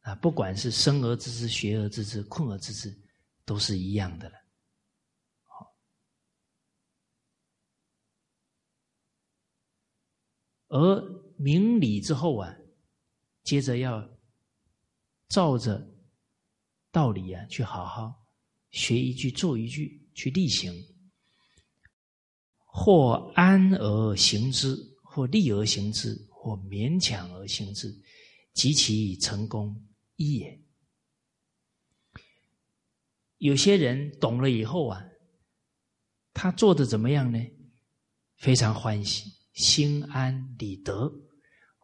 [0.00, 2.98] 啊，不管是生而知之、学而知之、困而知之，
[3.44, 4.36] 都是一样的了。
[10.68, 12.56] 而明理之后啊，
[13.42, 14.08] 接着要
[15.28, 15.86] 照着
[16.90, 18.21] 道理啊，去好好。
[18.72, 20.74] 学一句做一句去例行，
[22.64, 27.94] 或安而行之，或立而行之，或勉强而行之，
[28.54, 30.58] 及其成功一也。
[33.38, 35.04] 有些人懂了以后啊，
[36.32, 37.38] 他做的怎么样呢？
[38.36, 41.12] 非常欢喜，心安理得，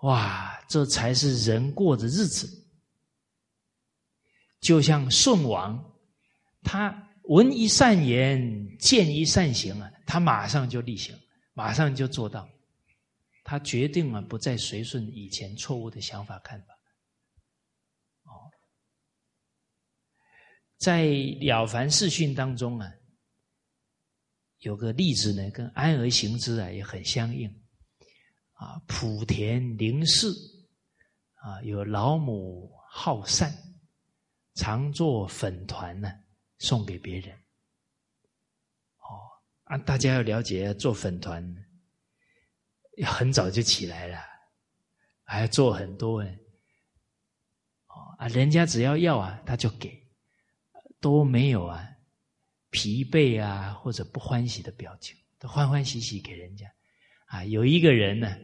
[0.02, 2.66] 哇，这才是人过的日子。
[4.60, 5.84] 就像舜王。
[6.62, 11.14] 他闻一善言，见一善行啊，他马上就立行，
[11.54, 12.48] 马上就做到。
[13.44, 16.66] 他决定了不再随顺以前错误的想法看法。
[18.24, 18.52] 哦，
[20.76, 21.04] 在
[21.38, 22.92] 《了凡四训》当中啊，
[24.58, 27.48] 有个例子呢，跟安而行之啊也很相应。
[28.52, 30.28] 啊，莆田林氏
[31.34, 33.50] 啊，有老母好善，
[34.56, 36.12] 常做粉团呢，
[36.58, 37.34] 送给别人。
[38.98, 39.30] 哦，
[39.64, 41.42] 啊，大家要了解，做粉团
[42.96, 44.18] 要很早就起来了，
[45.24, 46.38] 还要做很多哎。
[47.86, 50.06] 哦啊，人家只要要啊，他就给，
[51.00, 51.86] 都没有啊。
[52.70, 56.70] 疲惫啊，或者不欢喜的表情，都欢欢喜喜给人家。
[57.28, 58.36] 啊，有一个人呢，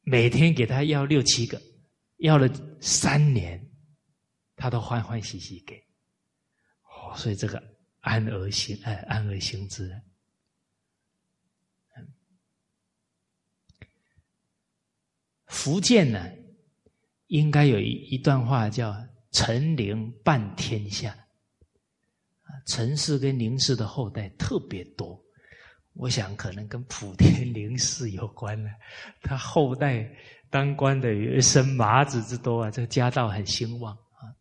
[0.00, 1.60] 每天给他要六七个，
[2.16, 2.48] 要了
[2.80, 3.62] 三年，
[4.56, 5.86] 他都欢欢喜喜给。
[7.16, 7.62] 所以这个
[8.00, 9.90] 安而行，哎，安而行之。
[15.46, 16.30] 福建呢，
[17.28, 18.94] 应该有一一段话叫
[19.32, 21.16] “陈陵半天下”。
[22.66, 25.18] 陈氏跟林氏的后代特别多，
[25.94, 28.70] 我想可能跟莆田林氏有关了。
[29.22, 30.08] 他后代
[30.50, 34.32] 当官的有生麻子之多啊，这个家道很兴旺啊。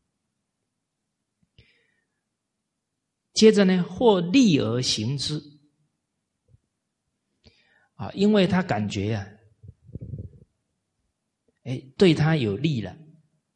[3.37, 5.39] 接着呢，或利而行之
[7.93, 9.31] 啊，因为他感觉呀，
[11.63, 12.97] 哎，对他有利了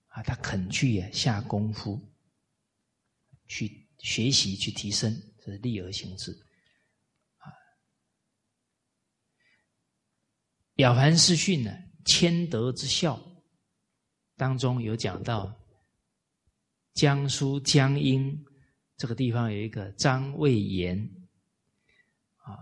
[0.07, 1.99] 啊，他肯去呀下功夫
[3.47, 3.81] 去。
[4.03, 5.15] 学习去提升，
[5.45, 6.31] 这是利而行之。
[7.37, 7.45] 啊，
[10.75, 11.71] 《了凡四训》呢，
[12.03, 13.21] 谦德之孝
[14.35, 15.55] 当中有讲到，
[16.95, 18.43] 江苏江阴
[19.01, 20.95] 这个地方有一个张魏延，
[22.37, 22.53] 啊，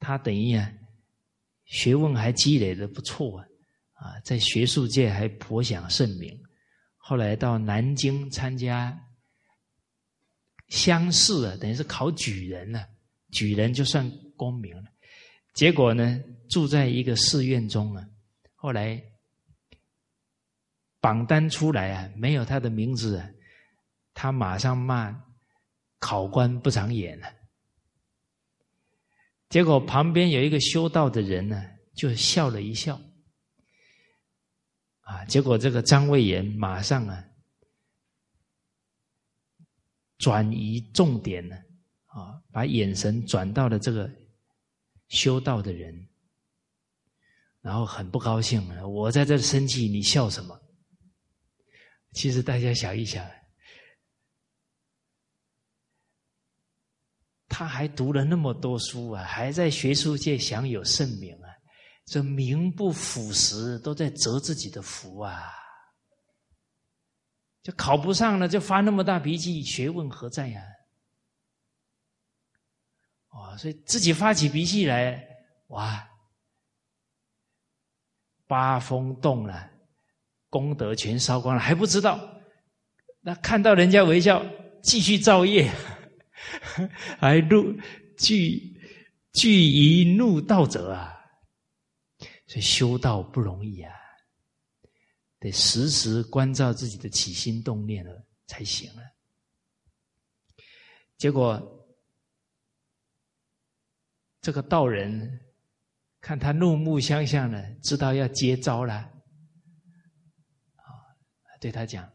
[0.00, 0.72] 他等于啊，
[1.66, 3.46] 学问还积累的不错啊，
[3.92, 6.34] 啊，在学术界还颇享盛名。
[6.96, 8.98] 后来到南京参加。
[10.68, 12.88] 乡试啊，等于是考举人了，
[13.30, 14.84] 举人就算功名了。
[15.52, 18.08] 结果呢，住在一个寺院中啊，
[18.54, 18.98] 后来
[21.02, 23.28] 榜单出来啊，没有他的名字啊，
[24.14, 25.10] 他马上骂
[26.02, 27.32] 考官不长眼了。
[29.48, 31.62] 结果旁边有一个修道的人呢，
[31.94, 33.00] 就笑了一笑，
[35.02, 37.24] 啊，结果这个张魏延马上啊。
[40.18, 41.56] 转移重点呢，
[42.06, 44.10] 啊，把眼神转到了这个
[45.08, 46.08] 修道的人，
[47.60, 48.86] 然后很不高兴啊！
[48.86, 50.56] 我在这生气，你笑什么？
[52.12, 53.28] 其实大家想一想，
[57.52, 61.48] 他还读了那么多书啊，还在学术界享有盛名啊，
[62.06, 65.52] 这名不副实，都在折自己的福啊！
[67.62, 70.62] 就考不上了，就发那么大脾气，学问何在呀？
[73.28, 75.22] 哦，所以自己发起脾气来，
[75.68, 76.08] 哇，
[78.46, 79.70] 八风动了，
[80.48, 82.18] 功德全烧光了，还不知道。
[83.20, 84.42] 那看到人家微笑，
[84.82, 85.70] 继续造业，
[87.18, 87.72] 还怒
[88.18, 88.78] 惧
[89.32, 91.14] 惧于怒道者啊！
[92.46, 93.94] 所以修道不容易啊。
[95.38, 99.02] 得时时关照自己的起心动念了才行啊。
[101.16, 101.86] 结果，
[104.40, 105.40] 这个道人
[106.20, 110.84] 看他怒目相向呢，知道要接招了，啊，
[111.60, 112.12] 对他讲：“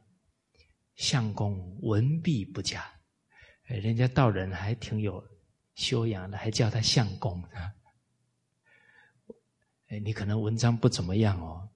[0.96, 2.90] 相公文笔不佳。”
[3.76, 5.24] 人家道人还挺有
[5.76, 7.44] 修养的，还叫他相公。
[9.90, 11.70] 哎，你可能文章不怎么样哦。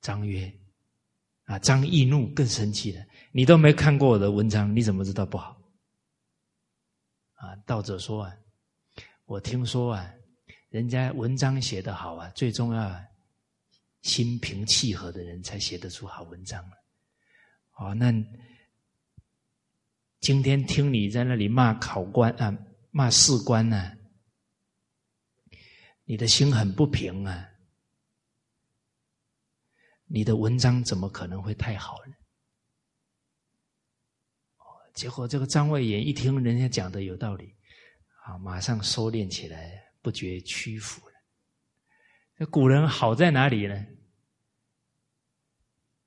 [0.00, 0.52] 张曰
[1.44, 3.04] ：“啊，张易怒，更生气了。
[3.30, 5.60] 你都没看过我的文章，你怎么知道不好？”
[7.34, 8.36] 啊，道者说：“啊，
[9.24, 10.12] 我听说啊，
[10.70, 13.04] 人家文章写得好啊，最重要啊
[14.02, 16.64] 心平气和的人才写得出好文章
[17.76, 18.12] 哦，那
[20.22, 22.56] 今天听你在那里骂考官啊，
[22.92, 23.90] 骂士官呢，
[26.04, 27.48] 你的心很不平啊。”
[30.06, 32.14] 你的文章怎么可能会太好呢？
[34.94, 37.56] 结果这个张卫炎一听人家讲的有道理，
[38.24, 41.14] 啊，马上收敛起来，不觉屈服了。
[42.36, 43.84] 那古人好在哪里呢？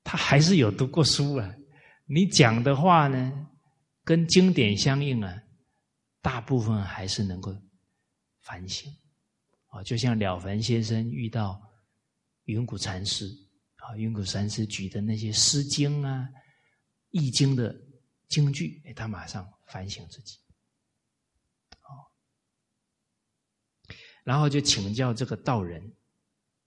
[0.02, 1.54] 他还是有读过书啊。
[2.06, 3.48] 你讲的话呢，
[4.06, 5.42] 跟经典相应啊，
[6.22, 7.52] 大部分还是能够
[8.38, 8.96] 反省。
[9.66, 11.60] 啊，就像了凡先生遇到
[12.44, 13.26] 云谷禅师。
[13.78, 16.28] 啊，云谷禅师举的那些《诗经》啊、
[17.10, 17.76] 《易经》的
[18.28, 20.38] 经句，他马上反省自己。
[24.22, 25.92] 然后就请教这个道人，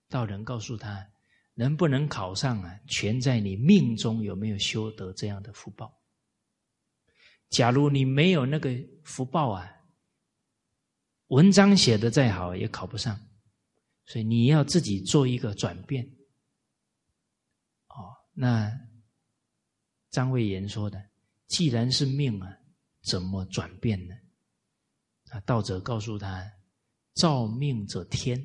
[0.08, 1.10] 道人告诉他，
[1.54, 5.99] 能不能考上啊，全在你命中有没有修得这样的福报。
[7.50, 8.70] 假如你没有那个
[9.04, 9.68] 福报啊，
[11.26, 13.20] 文章写的再好也考不上，
[14.06, 16.04] 所以你要自己做一个转变。
[17.88, 18.70] 哦，那
[20.10, 21.04] 张卫言说的，
[21.48, 22.56] 既然是命啊，
[23.02, 24.14] 怎么转变呢？
[25.30, 26.44] 啊，道者告诉他
[27.14, 28.44] ：“造命者天，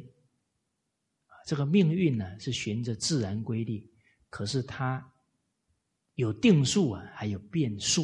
[1.46, 3.88] 这个命运呢是循着自然规律，
[4.30, 5.14] 可是它
[6.16, 8.04] 有定数啊，还有变数，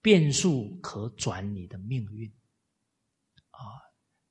[0.00, 2.28] 变数可转你的命运。
[3.50, 3.60] 啊，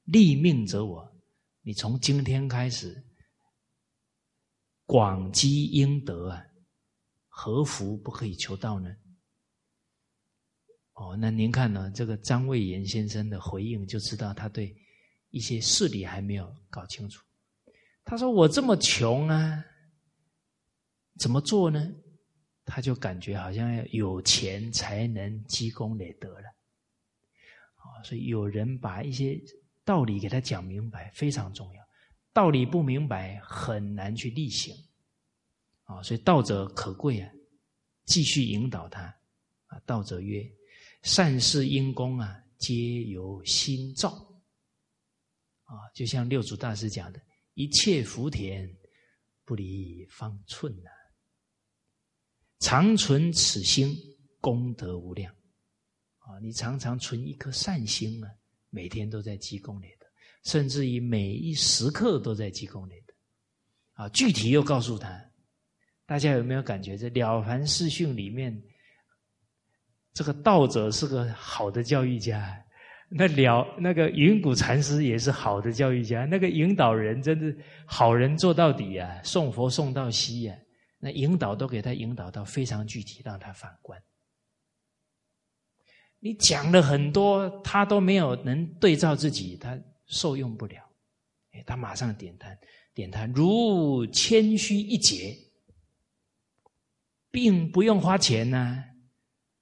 [0.05, 1.15] 立命者我，
[1.61, 3.05] 你从今天开始
[4.85, 6.45] 广积阴德啊，
[7.27, 8.95] 何福不可以求到呢？”
[10.93, 11.91] 哦，那您看呢？
[11.91, 14.75] 这个张卫岩先生的回应，就知道他对
[15.29, 17.23] 一些事理还没有搞清楚。
[18.03, 19.63] 他说：“我这么穷啊，
[21.19, 21.87] 怎么做呢？”
[22.67, 26.47] 他就感觉好像要有钱才能积功累德了。
[27.75, 29.39] 啊，所以有人把一些
[29.85, 31.87] 道理给他讲明白，非常重要。
[32.33, 34.75] 道理不明白，很难去力行。
[35.85, 37.31] 啊，所以道者可贵啊，
[38.05, 39.03] 继续引导他。
[39.67, 40.45] 啊，道者曰。
[41.03, 44.09] 善事因功啊，皆由心造。
[45.63, 47.21] 啊，就像六祖大师讲的
[47.55, 48.69] ：“一切福田，
[49.45, 50.89] 不离方寸呐。
[52.59, 53.95] 常存此心，
[54.41, 55.33] 功德无量。”
[56.19, 58.29] 啊，你常常存一颗善心啊，
[58.69, 60.05] 每天都在积功累德，
[60.43, 63.13] 甚至于每一时刻都在积功累德。
[64.03, 65.23] 啊，具体又告诉他，
[66.05, 66.97] 大家有没有感觉？
[66.97, 68.61] 这《了凡四训》里面。
[70.13, 72.59] 这个道者是个好的教育家，
[73.07, 77.55] 那了那个云谷禅师也是好的教育家，那个引导人真的
[77.85, 80.55] 好人做到底啊，送佛送到西呀，
[80.99, 84.01] 那引导都给他引导到非常具体，让他反观。
[86.19, 90.83] 你讲了很多，他都没有能对照自己，他受用不了。
[91.51, 92.57] 哎，他马上点他
[92.93, 95.37] 点他，如谦虚一节，
[97.29, 98.83] 并不用花钱呢。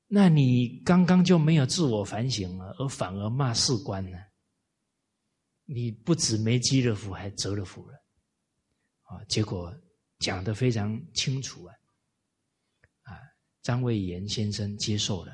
[0.08, 4.18] 那你刚刚就没有自我反省了，而反而骂士官呢？
[5.66, 7.94] 你不止没积了福，还折了福了
[9.04, 9.24] 啊！
[9.28, 9.76] 结果
[10.26, 11.76] 讲的非常清楚啊！
[13.04, 13.22] 啊，
[13.62, 15.32] 张卫岩先生接受了，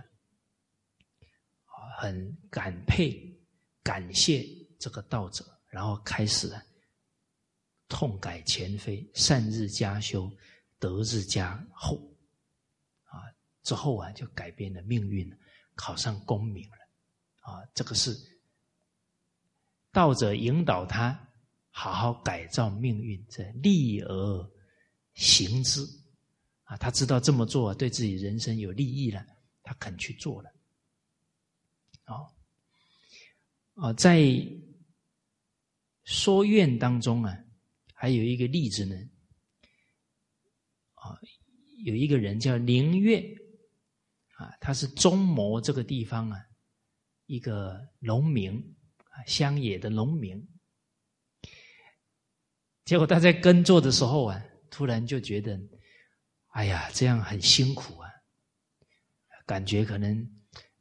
[1.97, 3.33] 很感佩、
[3.81, 4.45] 感谢
[4.77, 6.53] 这个道者，然后开始
[7.87, 10.29] 痛改前非，善日加修，
[10.77, 11.95] 德日加厚。
[13.05, 13.15] 啊
[13.63, 15.33] 之后啊，就改变了命运，
[15.73, 16.75] 考上功名了。
[17.39, 18.13] 啊，这个是
[19.93, 21.17] 道者引导他
[21.69, 24.51] 好好改造命运，这利而
[25.21, 25.81] 行之。
[26.63, 29.25] 啊，他知道这么做对自己人生有利益了，
[29.61, 30.49] 他肯去做了。
[32.07, 32.33] 哦，
[33.75, 34.21] 啊，在
[36.05, 37.37] 说愿当中啊，
[37.93, 38.95] 还有一个例子呢。
[40.93, 41.19] 啊，
[41.83, 43.21] 有一个人叫宁月。
[44.37, 46.39] 啊，他是中牟这个地方啊，
[47.27, 48.53] 一个农民
[49.11, 50.47] 啊，乡野的农民。
[52.85, 55.59] 结果他在耕作的时候啊，突然就觉得，
[56.47, 58.09] 哎呀，这样很辛苦啊，
[59.45, 60.27] 感觉可能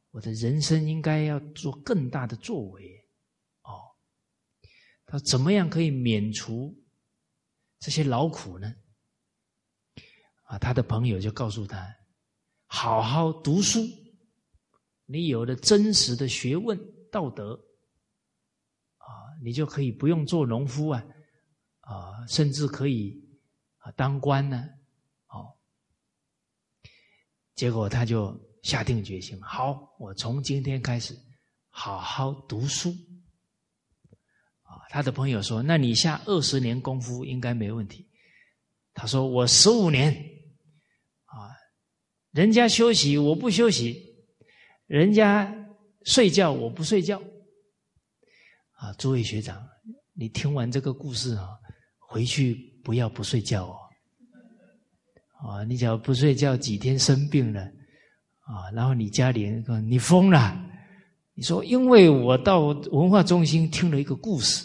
[0.09, 3.05] 我的人生应该要做更大的作为
[3.61, 3.79] 哦。
[5.05, 6.75] 他怎么样可以免除
[7.79, 8.73] 这些劳苦呢？
[10.43, 11.95] 啊，他的朋友就告诉他。
[12.65, 13.81] 好好读书，
[15.05, 16.79] 你有了真实的学问、
[17.11, 17.53] 道德，
[18.97, 19.05] 啊，
[19.43, 21.03] 你就可以不用做农夫啊，
[21.81, 23.20] 啊，甚至可以
[23.81, 24.67] 啊当官呢，
[25.27, 25.53] 哦。
[27.53, 31.15] 结果他就下定决心，好，我从今天开始
[31.69, 32.89] 好好读书。
[34.63, 38.09] 啊，他的朋友说：“那你下二十年功夫应该没问题。”
[38.93, 40.13] 他说：“我十五年。”
[41.25, 41.51] 啊
[42.31, 43.93] 人家休息，我不休息；
[44.85, 45.53] 人家
[46.05, 47.21] 睡觉，我不睡觉。
[48.71, 49.67] 啊，诸位学长，
[50.13, 51.59] 你听完这个故事啊，
[51.99, 53.77] 回去不要不睡觉哦。
[55.39, 57.61] 啊，你只要不睡觉，几天生病了，
[58.41, 60.63] 啊，然后你家里人说你疯了，
[61.33, 64.63] 你说因为我到文化中心听了一个故事，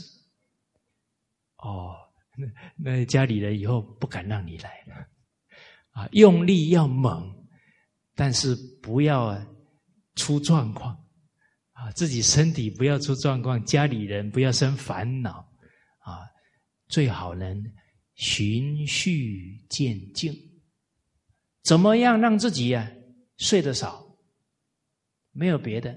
[1.57, 1.97] 哦，
[2.37, 4.95] 那那家里人以后不敢让你来了，
[5.93, 7.35] 啊，用力要猛。
[8.19, 9.39] 但是不要
[10.15, 10.97] 出状况
[11.73, 15.47] 啊，自己身体不要出状况，家里人不要生烦恼，
[15.99, 16.25] 啊，
[16.89, 17.63] 最好能
[18.17, 20.35] 循序渐进。
[21.63, 22.93] 怎么样让自己呀
[23.39, 24.05] 睡得少？
[25.33, 25.97] 没有别的，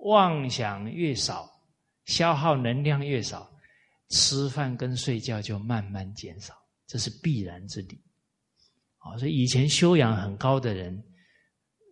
[0.00, 1.50] 妄想越少，
[2.06, 3.50] 消耗能量越少，
[4.08, 6.54] 吃饭跟睡觉就慢慢减少，
[6.86, 8.02] 这是必然之理。
[8.98, 11.04] 啊，所以以前修养很高的人。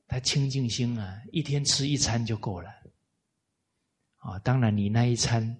[0.09, 2.71] 他清净心啊，一天吃一餐就够了。
[4.19, 5.59] 啊，当然你那一餐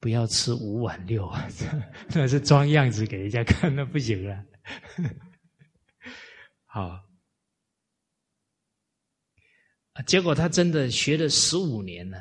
[0.00, 1.52] 不要吃五碗六碗，
[2.08, 4.44] 那是装样子给人家看，那不行了。
[6.64, 7.06] 好，
[10.06, 12.16] 结果他真的学了十五年呢，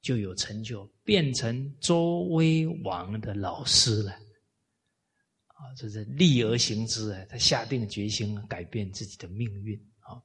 [0.00, 4.12] 就有成就，变成周威王的老师了。
[4.12, 10.22] 啊，这是立而行之啊，他下定决心改变自己的命运啊。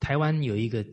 [0.00, 0.84] 台湾有一个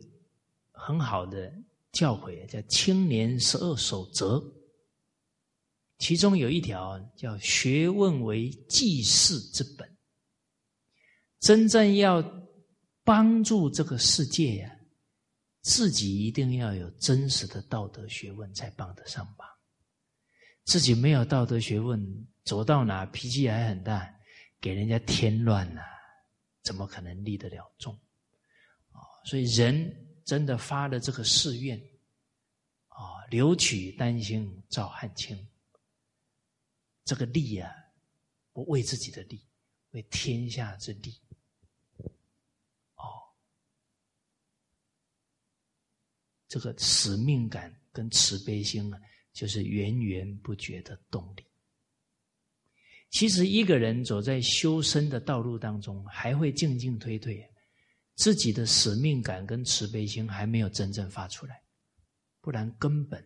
[0.86, 1.52] 很好的
[1.90, 4.40] 教诲，叫“青年十二守则”，
[5.98, 9.96] 其中有一条叫“学问为济世之本”。
[11.42, 12.22] 真正要
[13.02, 14.78] 帮助这个世界呀，
[15.60, 19.48] 自己一定要有真实的道德学问，才帮得上忙。
[20.62, 22.00] 自己没有道德学问，
[22.44, 24.08] 走到哪脾气还很大，
[24.60, 25.82] 给人家添乱了，
[26.62, 27.98] 怎么可能立得了众？
[29.24, 31.80] 所以，人真的发了这个誓愿，
[32.88, 35.48] 啊，留取丹心照汗青。
[37.04, 37.72] 这个利啊，
[38.52, 39.40] 不为自己的利，
[39.92, 41.14] 为天下之利。
[42.96, 43.22] 哦，
[46.48, 49.00] 这个使命感跟慈悲心啊，
[49.32, 51.44] 就是源源不绝的动力。
[53.10, 57.48] 其实，一个人走在修身的道路当中，还会进进退退。
[58.16, 61.62] 自己的使命感跟慈悲心还没有真正发出来，
[62.40, 63.24] 不然根本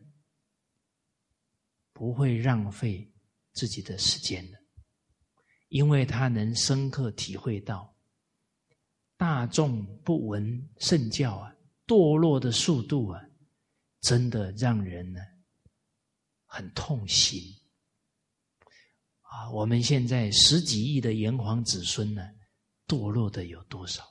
[1.93, 3.11] 不会浪费
[3.53, 4.59] 自己的时间的，
[5.69, 7.97] 因为他能深刻体会到
[9.17, 11.55] 大众不闻圣教啊，
[11.87, 13.23] 堕落的速度啊，
[14.01, 15.21] 真的让人呢
[16.47, 17.41] 很痛心
[19.21, 19.49] 啊！
[19.53, 22.29] 我们现在十几亿的炎黄子孙呢，
[22.89, 24.10] 堕落的有多少？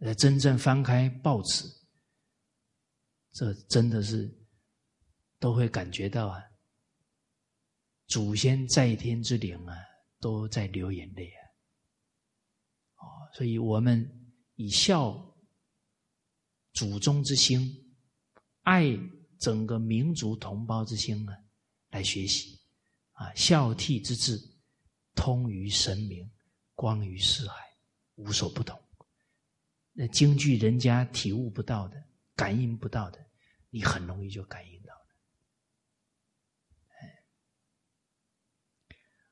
[0.00, 1.64] 呃，真正翻开报纸，
[3.32, 4.32] 这真的是
[5.40, 6.40] 都会感觉到啊，
[8.06, 9.76] 祖先在天之灵啊，
[10.20, 11.40] 都在流眼泪啊。
[12.96, 14.08] 哦，所以我们
[14.54, 15.36] 以孝
[16.72, 17.96] 祖宗之心，
[18.62, 18.84] 爱
[19.40, 21.32] 整个民族同胞之心呢，
[21.90, 22.60] 来学习
[23.14, 24.40] 啊，孝悌之志，
[25.16, 26.30] 通于神明，
[26.74, 27.56] 光于四海，
[28.14, 28.80] 无所不同。
[30.00, 32.00] 那京剧人家体悟不到的、
[32.36, 33.18] 感应不到的，
[33.68, 35.00] 你很容易就感应到了。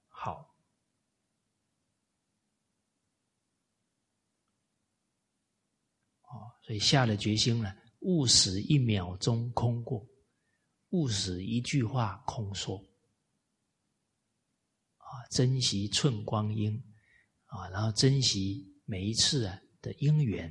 [0.09, 0.57] 好，
[6.23, 10.05] 哦，所以下了决心了，勿使一秒钟空过，
[10.89, 12.77] 勿使一句话空说，
[14.97, 16.77] 啊，珍惜寸光阴，
[17.45, 19.61] 啊，然后珍惜每一次啊。
[19.87, 20.51] 的因缘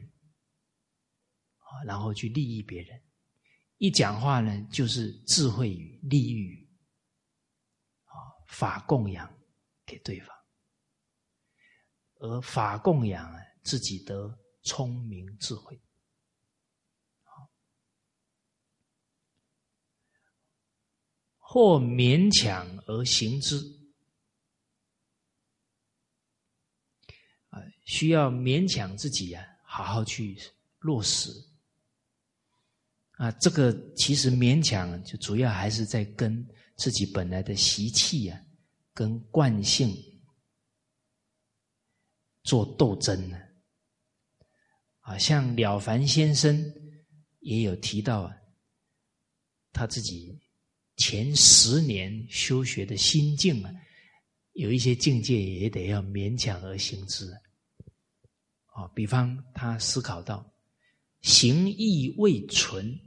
[1.57, 3.03] 啊，然后去利益别人，
[3.75, 6.65] 一讲话呢就是智慧语、利益语
[8.05, 8.15] 啊，
[8.47, 9.29] 法供养
[9.86, 10.33] 给对方，
[12.19, 15.81] 而法供养啊，自己得聪明智慧，
[21.38, 23.74] 或勉强而行之。
[27.86, 30.38] 需要勉强自己呀，好好去
[30.79, 31.31] 落实
[33.11, 33.31] 啊。
[33.33, 38.41] 这个其实勉强，就主要还是在跟自己本来的习气啊，
[38.93, 39.95] 跟惯性
[42.43, 43.39] 做斗争呢。
[45.01, 46.73] 啊，像了凡先生
[47.41, 48.36] 也有提到啊，
[49.71, 50.36] 他自己
[50.97, 53.71] 前十年修学的心境啊，
[54.53, 57.31] 有一些境界也得要勉强而行之。
[57.31, 57.38] 啊，
[58.76, 60.45] 啊比方他思考到
[61.21, 62.99] 行义未存，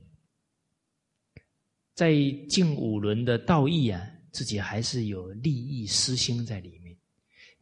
[1.95, 2.15] 在
[2.49, 4.03] 近五轮的道义啊，
[4.33, 6.97] 自己还是有利益私心在里面，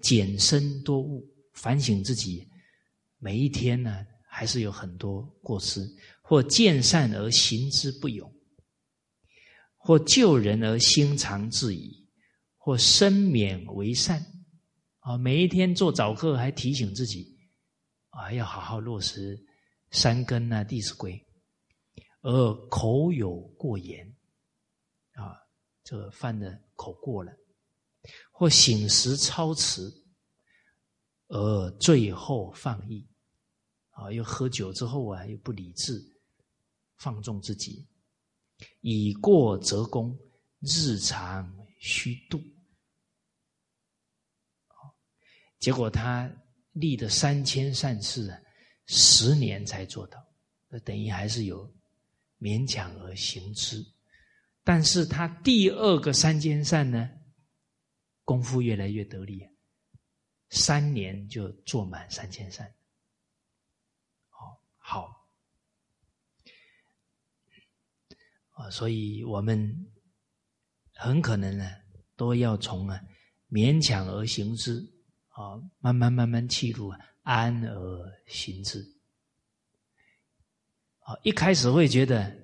[0.01, 2.49] 减身多误，反省自己
[3.19, 5.85] 每一天呢，还是有很多过失，
[6.23, 8.33] 或见善而行之不勇，
[9.77, 12.09] 或救人而心常自疑，
[12.57, 14.25] 或生勉为善，
[15.01, 17.36] 啊，每一天做早课还提醒自己
[18.17, 19.39] 啊，要好好落实
[19.91, 21.23] 三根啊、弟子规，
[22.23, 24.11] 而口有过言
[25.13, 25.39] 啊，
[25.85, 27.31] 这个犯的口过了，
[28.33, 29.83] 或醒时超持，
[31.29, 33.07] 而最后放逸
[33.91, 36.03] 啊，又喝酒之后啊，又不理智，
[36.97, 37.87] 放纵自己，
[38.81, 40.19] 以过则功，
[40.61, 42.41] 日常虚度。
[45.59, 46.31] 结果他
[46.77, 48.39] 立的三千善事啊，
[48.85, 50.23] 十年才做到，
[50.69, 51.75] 那等于还是有
[52.39, 53.83] 勉强而行之。
[54.63, 57.11] 但是他第二个三千善呢，
[58.25, 59.49] 功夫越来越得力，
[60.51, 62.71] 三年就做满三千善。
[64.29, 65.29] 好，好
[68.51, 69.91] 啊，所以我们
[70.93, 71.71] 很可能呢，
[72.17, 73.01] 都要从啊
[73.49, 74.93] 勉强而行之。
[75.37, 76.91] 啊，慢慢慢慢记录，
[77.23, 78.81] 安而行之。
[81.01, 82.35] 啊，一开始会觉得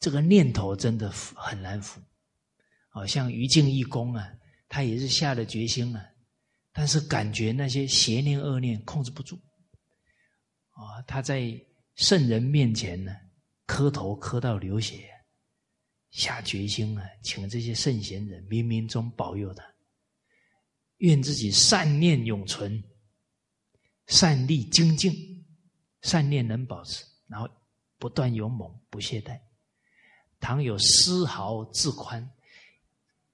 [0.00, 2.00] 这个念头真的很难服。
[2.88, 4.28] 好，像于静义公啊，
[4.68, 6.04] 他也是下了决心啊，
[6.72, 9.36] 但是感觉那些邪念恶念控制不住。
[10.70, 11.48] 啊，他在
[11.94, 13.14] 圣人面前呢，
[13.66, 15.08] 磕头磕到流血，
[16.10, 19.64] 下决心啊，请这些圣贤人冥冥中保佑他。
[20.98, 22.82] 愿自己善念永存，
[24.06, 25.14] 善力精进，
[26.02, 27.48] 善念能保持，然后
[27.98, 29.40] 不断勇猛，不懈怠。
[30.40, 32.28] 倘有丝毫自宽，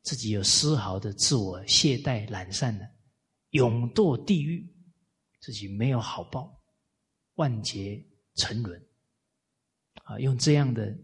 [0.03, 2.87] 自己有丝毫的自我懈怠懒散呢，
[3.51, 4.67] 永堕地狱，
[5.41, 6.63] 自己没有好报，
[7.35, 8.03] 万劫
[8.35, 8.83] 沉沦。
[10.05, 10.95] 啊，用这样的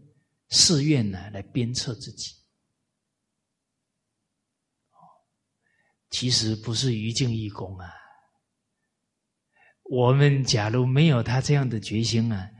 [0.49, 2.35] 誓愿呢，来鞭策自己。
[6.11, 7.89] 其实不是于敬义功啊！
[9.83, 12.51] 我们假如没有他这样的决心啊，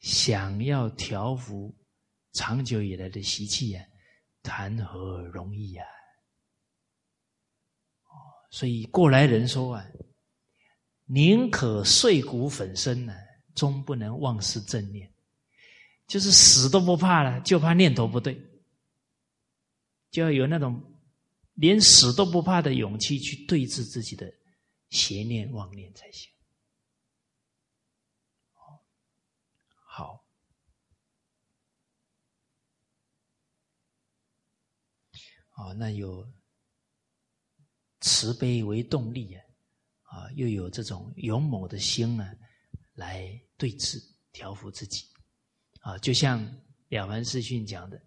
[0.00, 1.76] 想要调伏
[2.32, 3.84] 长久以来的习气啊，
[4.42, 5.84] 谈何容易啊！
[8.52, 9.84] 所以过来人说啊，
[11.06, 13.12] 宁可碎骨粉身呢，
[13.56, 15.12] 终不能忘失正念，
[16.06, 18.40] 就是死都不怕了，就怕念头不对，
[20.12, 20.80] 就要有那种。
[21.62, 24.28] 连死都不怕的勇气去对峙自己的
[24.90, 26.28] 邪念妄念才行。
[29.84, 30.24] 好，
[35.50, 36.28] 好，那有
[38.00, 39.44] 慈悲为动力啊，
[40.02, 42.34] 啊，又有这种勇猛的心啊，
[42.94, 44.02] 来对峙
[44.32, 45.06] 调伏自己
[45.82, 46.42] 啊，就像
[46.88, 48.04] 了凡四训讲的，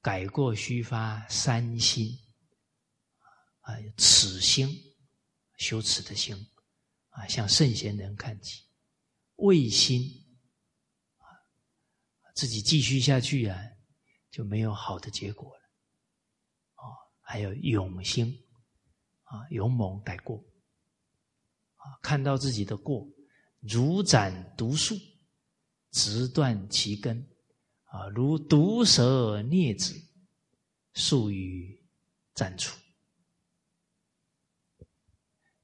[0.00, 2.18] 改过须发三心。
[3.64, 4.68] 啊，此心，
[5.56, 6.36] 羞耻的心，
[7.08, 8.62] 啊，向圣贤人看齐；
[9.36, 10.02] 畏心，
[11.16, 11.24] 啊，
[12.34, 13.58] 自己继续下去啊，
[14.30, 15.62] 就没有好的结果了。
[16.74, 16.84] 啊，
[17.22, 18.38] 还有勇心，
[19.22, 20.36] 啊，勇猛改过，
[21.76, 23.08] 啊，看到自己的过，
[23.60, 24.94] 如斩毒树，
[25.90, 27.26] 直断其根，
[27.84, 29.98] 啊，如毒蛇啮子，
[30.92, 31.82] 速于
[32.34, 32.78] 斩除。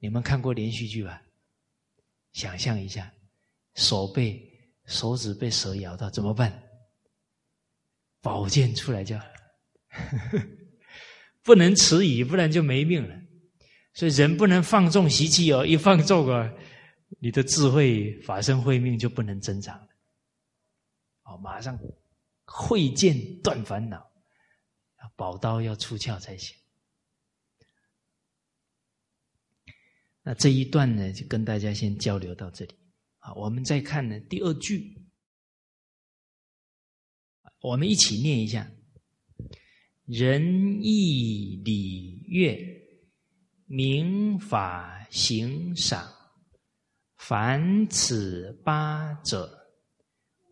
[0.01, 1.22] 你们看过连续剧吧？
[2.32, 3.12] 想象一下，
[3.74, 4.40] 手被
[4.86, 6.62] 手指被蛇咬到怎么办？
[8.20, 9.18] 宝剑出来就
[11.42, 13.16] 不能迟疑，不然就没命了。
[13.94, 16.53] 所以人不能放纵习气哦，一放纵啊，
[17.18, 19.88] 你的智慧法身慧命就不能增长了。
[21.24, 21.78] 哦，马上
[22.44, 24.09] 会剑断烦恼，
[25.16, 26.57] 宝刀要出鞘才行。
[30.23, 32.75] 那这一段呢，就跟大家先交流到这里。
[33.21, 34.97] 啊，我们再看呢第二句，
[37.62, 38.71] 我们一起念一下：
[40.07, 42.59] 仁义礼乐，
[43.66, 46.11] 明法行赏，
[47.16, 49.51] 凡此八者，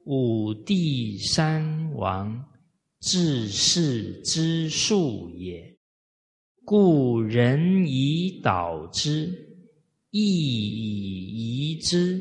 [0.05, 2.53] 五帝三王
[3.01, 5.79] 治世之术也。
[6.65, 9.48] 故人以导之。
[10.11, 12.19] 义以仪之，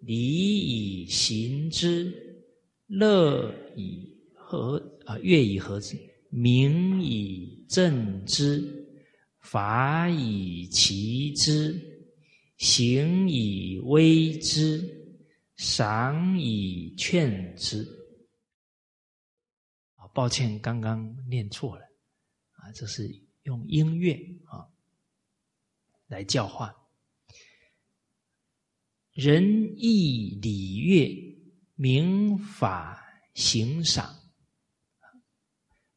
[0.00, 2.42] 礼以行之，
[2.86, 5.96] 乐以和啊乐以和之，
[6.30, 8.86] 名以正之，
[9.40, 11.78] 法以齐之，
[12.56, 14.82] 行以威之，
[15.56, 17.82] 赏以劝之。
[19.96, 21.82] 啊，抱歉，刚刚念错了
[22.52, 23.08] 啊，这是
[23.42, 24.14] 用音乐
[24.46, 24.66] 啊
[26.06, 26.74] 来教化。
[29.14, 29.44] 仁
[29.76, 31.08] 义礼乐
[31.76, 33.00] 民法
[33.32, 34.12] 行赏，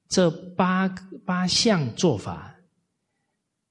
[0.07, 0.87] 这八
[1.25, 2.55] 八项做法，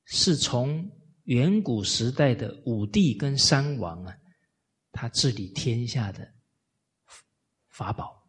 [0.05, 0.90] 是从
[1.24, 4.16] 远古时代的武帝跟三王啊，
[4.90, 6.28] 他治理天下的
[7.68, 8.28] 法宝。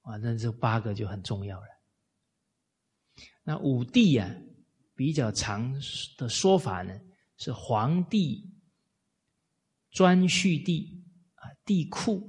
[0.00, 1.66] 啊，那这八个就很重要了。
[3.44, 4.28] 那武帝啊，
[4.96, 5.72] 比较长
[6.18, 6.92] 的说法呢，
[7.36, 8.53] 是皇帝
[9.94, 11.02] 颛顼帝
[11.36, 12.22] 啊，帝喾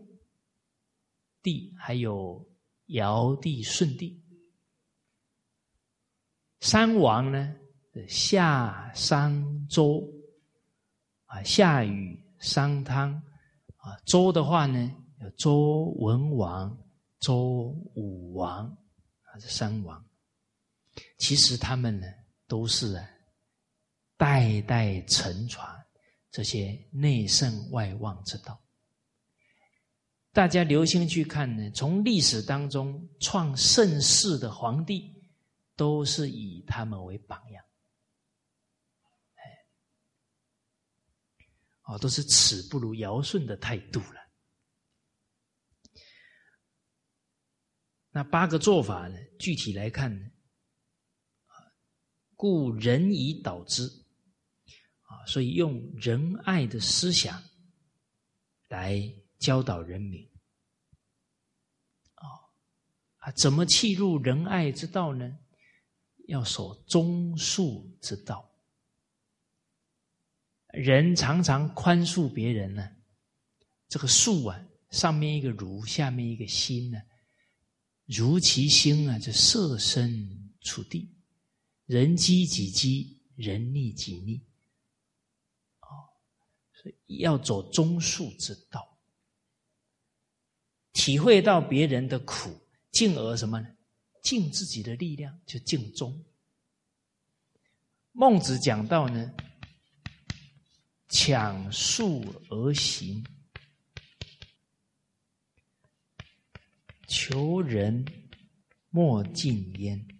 [1.41, 2.47] 帝，还有
[2.85, 4.23] 尧帝、舜帝。
[6.61, 7.55] 三王呢，
[8.07, 10.07] 夏、商、周
[11.25, 13.13] 啊，夏禹、商汤
[13.77, 16.77] 啊，周的话呢，有周文王。
[17.21, 18.77] 周武王
[19.23, 20.05] 还是三王，
[21.17, 22.05] 其实他们呢
[22.45, 23.09] 都是啊
[24.15, 25.84] 代代承传
[26.35, 28.61] 这些内圣外望之道。
[30.33, 35.15] 大家留心去看呢，从历史当中创盛世的皇帝，
[35.77, 37.63] 都是以他们为榜样。
[39.35, 39.43] 哎，
[41.83, 44.21] 哦，都是耻不如尧舜的态度了。
[48.11, 49.17] 那八个做法呢？
[49.39, 50.29] 具体来看呢，
[52.35, 53.89] 故人以导之，
[55.25, 57.43] 所以用仁爱的思想
[58.69, 60.27] 来教导人民，
[62.15, 62.25] 啊
[63.17, 65.37] 啊，怎么契入仁爱之道呢？
[66.27, 68.51] 要守忠恕之道。
[70.73, 72.89] 人常常宽恕别人呢，
[73.87, 74.59] 这个恕啊，
[74.89, 76.99] 上面一个如，下面一个心呢。
[78.05, 81.15] 如其心啊，就设身处地，
[81.85, 84.41] 人机己机，人逆己逆，
[87.07, 88.97] 要走中恕之道，
[90.93, 92.49] 体会到别人的苦，
[92.91, 93.67] 进而什么呢？
[94.23, 96.25] 尽自己的力量，就尽忠。
[98.11, 99.33] 孟子讲到呢，
[101.09, 103.23] 抢恕而行。
[107.07, 108.05] 求人
[108.89, 110.14] 莫近焉。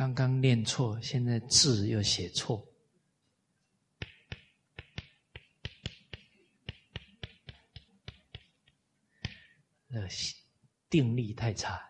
[0.00, 2.66] 刚刚念错，现在字又写错，
[9.88, 10.00] 那
[10.88, 11.86] 定力太差。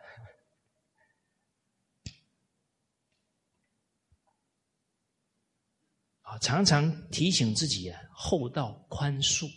[6.22, 9.48] 啊，常常提醒自己啊，厚道宽恕，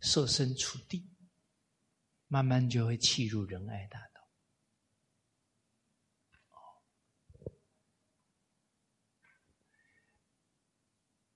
[0.00, 1.08] 设身处地，
[2.26, 3.98] 慢慢就会契入仁爱大。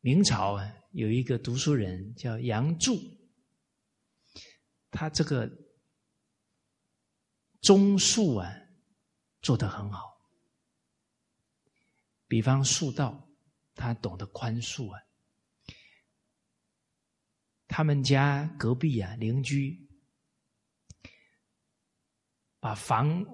[0.01, 2.96] 明朝啊，有一个读书人叫杨柱，
[4.90, 5.51] 他这个
[7.61, 8.53] 忠恕啊，
[9.42, 10.18] 做得很好，
[12.26, 13.24] 比方恕道。
[13.80, 15.01] 他懂得宽恕啊！
[17.68, 19.88] 他们家隔壁啊，邻居
[22.59, 23.24] 把房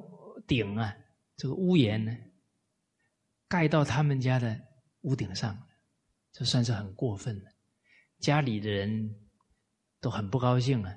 [0.46, 0.94] 顶啊，
[1.34, 2.14] 这个屋檐呢，
[3.48, 4.60] 盖到他们家的
[5.00, 5.66] 屋顶上，
[6.34, 7.50] 这算是很过分了。
[8.18, 9.30] 家里的人
[10.00, 10.92] 都很不高兴了，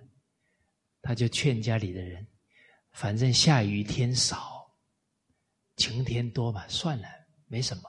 [1.01, 2.27] 他就劝家里的人：
[2.91, 4.67] 反正下雨天少，
[5.75, 7.07] 晴天多吧，算了，
[7.45, 7.83] 没什么。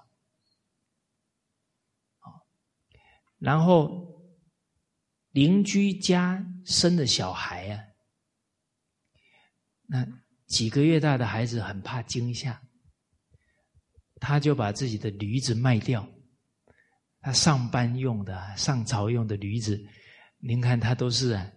[3.39, 4.21] 然后
[5.31, 7.83] 邻居家生的小孩啊，
[9.87, 10.07] 那
[10.47, 12.61] 几个月大的孩子很怕惊吓，
[14.17, 16.07] 他就把自己的驴子卖掉，
[17.21, 19.85] 他上班用的、上朝用的驴子，
[20.39, 21.53] 您看他都是啊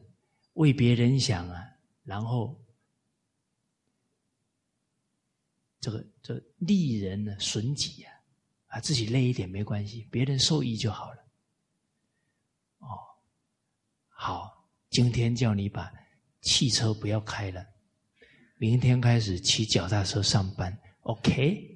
[0.54, 1.64] 为别人想啊，
[2.04, 2.60] 然后
[5.80, 8.14] 这个这利人呢损己啊，
[8.68, 11.18] 啊自己累一点没关系，别人受益就好了。
[12.80, 12.88] 哦，
[14.10, 15.92] 好，今天叫你把
[16.42, 17.66] 汽车不要开了，
[18.58, 21.71] 明天开始骑脚踏车上班，OK？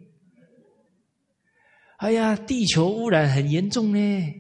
[1.98, 4.34] 哎呀，地球污染很严重呢，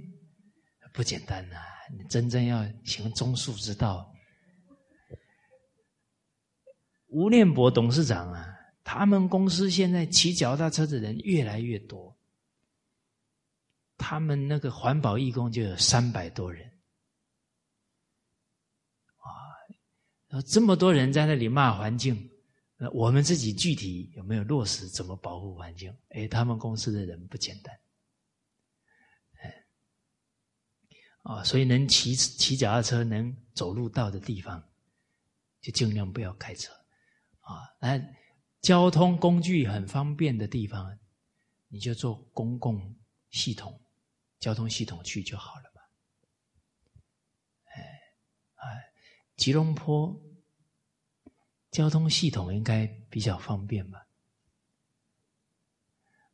[0.93, 1.55] 不简单呐！
[1.97, 4.11] 你真正要行中恕之道，
[7.07, 8.45] 吴念博董事长啊，
[8.83, 12.17] 他们公司现在骑脚踏车的人越来越多。
[13.97, 16.69] 他们那个环保义工就有三百多人，
[19.17, 22.29] 啊，这么多人在那里骂环境，
[22.77, 25.95] 那我们自己具体有没有落实怎么保护环境？
[26.09, 27.79] 哎，他们公司的人不简单，
[29.41, 29.65] 哎，
[31.23, 34.61] 啊，所以能骑骑脚踏车、能走路到的地方，
[35.61, 36.73] 就尽量不要开车，
[37.39, 38.01] 啊，那
[38.61, 40.99] 交通工具很方便的地方，
[41.67, 42.95] 你就坐公共
[43.31, 43.81] 系统。
[44.37, 45.81] 交通系统去就好了嘛，
[47.73, 47.81] 哎，
[48.55, 48.93] 哎，
[49.37, 50.13] 吉隆坡
[51.75, 54.07] 交通系统应该比较方便吧？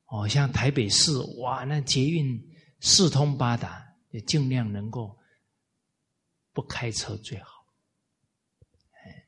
[0.05, 2.39] 哦，像台北市哇，那捷运
[2.79, 5.17] 四通八达，也尽量能够
[6.53, 7.65] 不开车最好。
[8.91, 9.27] 哎，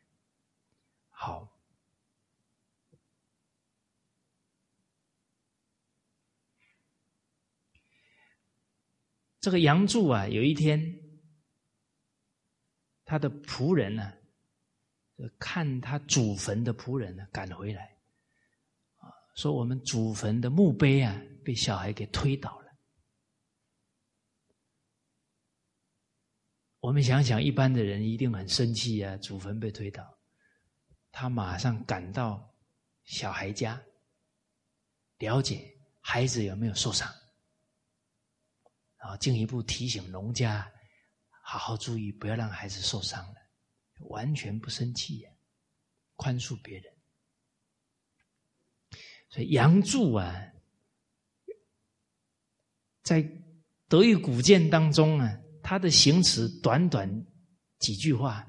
[1.10, 1.52] 好。
[9.40, 10.80] 这个杨柱啊，有一天，
[13.04, 14.14] 他的仆人呢，
[15.40, 17.84] 看他祖坟的仆人呢赶回来，
[18.98, 22.64] 啊，说我们祖坟的墓碑啊被小孩给推倒了。
[26.80, 30.04] 我们想想，一般的人一定很生气啊，祖坟被推倒，
[31.12, 32.54] 他马上赶到
[33.06, 33.82] 小孩家，
[35.20, 37.10] 了解孩子有没有受伤。
[38.98, 40.70] 然后，进一步提醒农家
[41.44, 43.43] 好好注意，不要让孩子受伤了。
[44.10, 45.32] 完全不生气呀，
[46.16, 46.94] 宽恕别人。
[49.30, 50.54] 所以杨柱啊，
[53.02, 53.28] 在
[53.88, 57.26] 德育古鉴当中啊，他的行词短短
[57.80, 58.48] 几句话，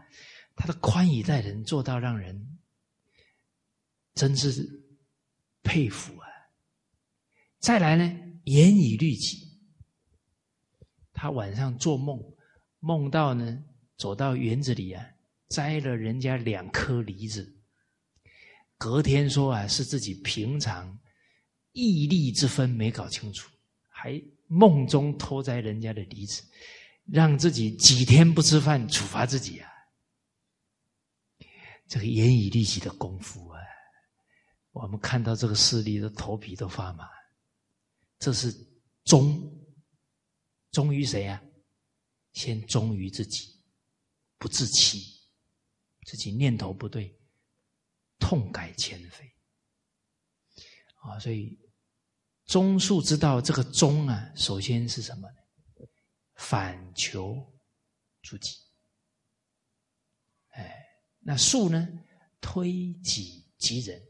[0.54, 2.58] 他的宽以待人做到让人
[4.14, 4.68] 真是
[5.62, 6.28] 佩服啊。
[7.58, 9.58] 再来呢，严以律己。
[11.14, 12.22] 他晚上做梦，
[12.80, 13.64] 梦到呢，
[13.96, 15.08] 走到园子里啊，
[15.48, 17.54] 摘了人家两颗梨子。
[18.76, 20.98] 隔天说啊，是自己平常
[21.72, 23.50] 毅力之分没搞清楚，
[23.88, 26.42] 还梦中偷摘人家的梨子，
[27.06, 29.70] 让自己几天不吃饭，处罚自己啊。
[31.86, 33.60] 这个严以律己的功夫啊，
[34.72, 37.08] 我们看到这个事例的头皮都发麻。
[38.18, 38.54] 这是
[39.04, 39.50] 忠。
[40.72, 41.40] 忠于谁啊？
[42.32, 43.60] 先忠于自己，
[44.38, 45.13] 不自欺，
[46.04, 47.18] 自己念头不对，
[48.18, 49.34] 痛改前非
[50.96, 51.18] 啊！
[51.18, 51.58] 所以
[52.44, 55.36] 中恕之道，这个中啊，首先是什么呢？
[56.34, 57.52] 反求
[58.22, 58.58] 诸己。
[60.50, 60.86] 哎，
[61.20, 61.88] 那恕呢？
[62.40, 64.00] 推己及人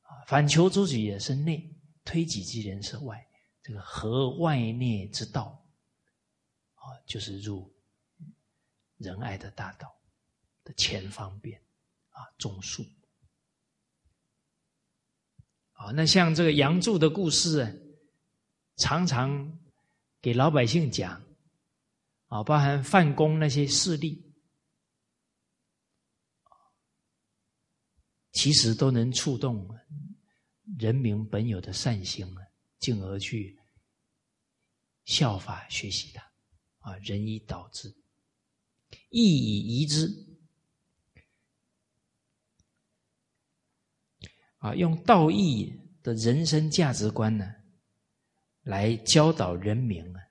[0.00, 0.24] 啊！
[0.26, 3.26] 反求诸己也是内，推己及人是外。
[3.62, 5.68] 这个合外内之道，
[6.74, 7.70] 啊，就是入
[8.96, 9.99] 仁爱的大道
[10.64, 11.60] 的前方便
[12.10, 12.84] 啊，种树
[15.72, 15.90] 啊。
[15.92, 17.98] 那像这个杨柱的故事，
[18.76, 19.58] 常常
[20.20, 21.22] 给老百姓讲
[22.26, 24.32] 啊，包含范公那些事例，
[28.32, 29.68] 其实都能触动
[30.78, 32.46] 人民本有的善心啊。
[32.78, 33.60] 进而去
[35.04, 36.22] 效法学习他，
[36.78, 37.94] 啊，仁以导之，
[39.10, 40.08] 义以移之，
[44.60, 47.54] 啊，用道义的人生价值观呢，
[48.62, 50.22] 来教导人民啊，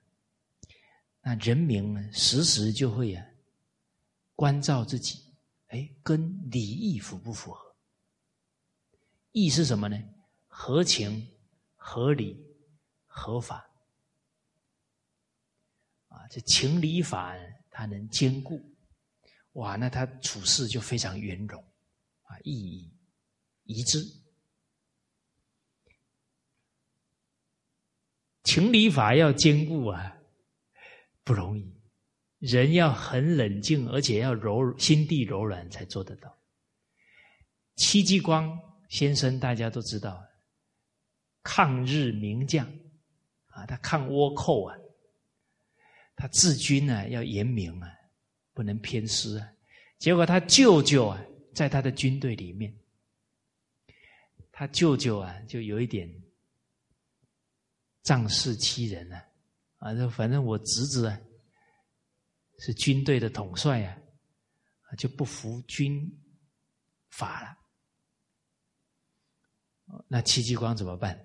[1.22, 3.24] 那人民呢，时时就会啊，
[4.34, 5.22] 关照自己，
[5.68, 7.76] 哎，跟礼义符不符合？
[9.32, 10.02] 义是什么呢？
[10.48, 11.24] 合情。
[11.82, 12.38] 合理、
[13.06, 13.66] 合法
[16.08, 17.34] 啊，这情理法
[17.70, 18.60] 它能兼顾，
[19.54, 21.58] 哇，那他处事就非常圆融
[22.24, 22.92] 啊，意义
[23.64, 24.06] 一致。
[28.50, 30.16] 情理法要兼顾啊，
[31.22, 31.72] 不容易，
[32.40, 36.36] 人要很冷静，而且要柔心地柔软才做得到。
[37.76, 40.20] 戚继光先生大家都知道。
[41.44, 42.66] 抗日名将
[43.46, 44.76] 啊，他抗倭寇啊，
[46.16, 47.88] 他治军呢要严明啊，
[48.52, 49.48] 不能偏私啊。
[50.00, 51.24] 结果他舅舅啊，
[51.54, 52.76] 在他的军队里面，
[54.50, 56.12] 他舅舅啊就有一点
[58.02, 59.24] 仗势欺人啊，
[59.78, 61.20] 啊，就反正我侄子啊
[62.58, 63.96] 是军队的统帅啊，
[64.98, 66.00] 就不服军
[67.10, 67.56] 法了。
[70.06, 71.18] 那戚继光怎么办？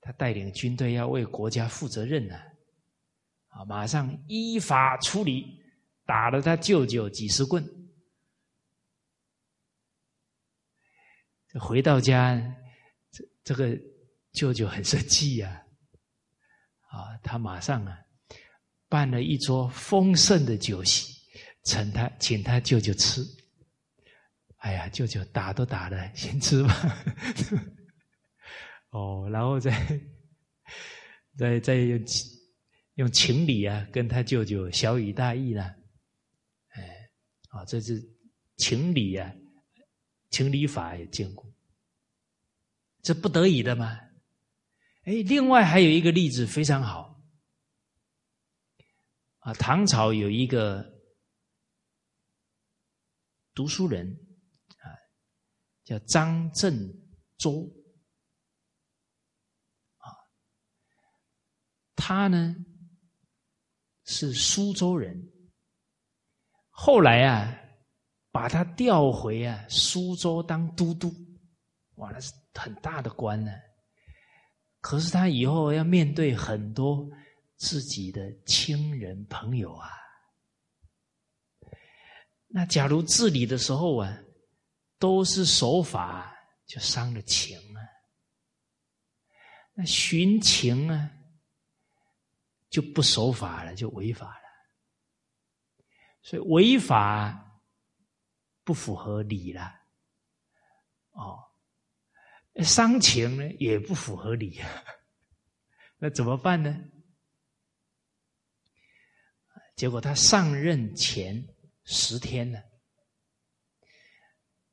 [0.00, 2.36] 他带领军队要为国家负责任呢，
[3.48, 5.62] 啊，马上依法处理，
[6.04, 7.64] 打了他舅舅几十棍。
[11.58, 12.36] 回到家，
[13.10, 13.80] 这这个
[14.34, 15.64] 舅舅很生气呀，
[16.88, 17.96] 啊，他马上啊，
[18.88, 21.14] 办了一桌丰盛的酒席，
[21.62, 23.24] 请他请他舅舅吃。
[24.56, 26.74] 哎呀，舅舅打都打了，先吃吧。
[28.90, 30.00] 哦，然后再
[31.38, 32.04] 再再用
[32.94, 35.62] 用情理啊，跟他舅舅小以大义了，
[36.70, 37.08] 哎，
[37.50, 38.02] 啊，这是
[38.56, 39.32] 情理啊，
[40.30, 41.52] 情理法也兼顾，
[43.00, 44.00] 这不得已的嘛。
[45.04, 47.22] 哎，另外还有一个例子非常好，
[49.40, 50.82] 啊，唐朝有一个
[53.52, 54.08] 读书人
[54.78, 54.88] 啊，
[55.84, 56.74] 叫张振
[57.36, 57.70] 周。
[59.98, 60.08] 啊
[61.96, 62.56] 他呢
[64.04, 65.16] 是苏州人，
[66.70, 67.54] 后来啊
[68.30, 71.12] 把他调回啊苏州当都督，
[71.96, 73.52] 哇，那是很大的官呢。
[74.84, 77.08] 可是他以后要面对很多
[77.56, 79.88] 自己的亲人朋友啊。
[82.48, 84.14] 那假如治理的时候啊，
[84.98, 87.80] 都是守法，就伤了情啊。
[89.72, 91.10] 那寻情啊。
[92.68, 94.44] 就不守法了，就违法了。
[96.22, 97.62] 所以违法
[98.64, 99.72] 不符合理了，
[101.12, 101.38] 哦，
[102.62, 104.68] 伤情呢也不符合理啊。
[105.98, 106.76] 那怎么办呢？
[109.74, 111.44] 结果他上任前
[111.84, 112.58] 十天呢，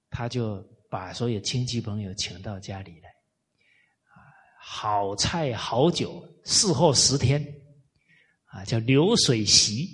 [0.10, 4.16] 他就把所有亲戚朋友请到家里来，啊，
[4.60, 7.44] 好菜好酒伺候十天。
[8.54, 9.88] 啊，叫流水席，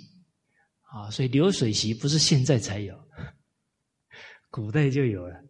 [0.82, 3.08] 啊，所以流水席不是现在才有，
[4.50, 5.40] 古代就有了。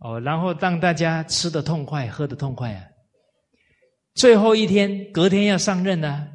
[0.00, 2.84] 哦，然后让大家吃的痛快，喝的痛快啊。
[4.14, 6.26] 最后一天，隔天要上任呢，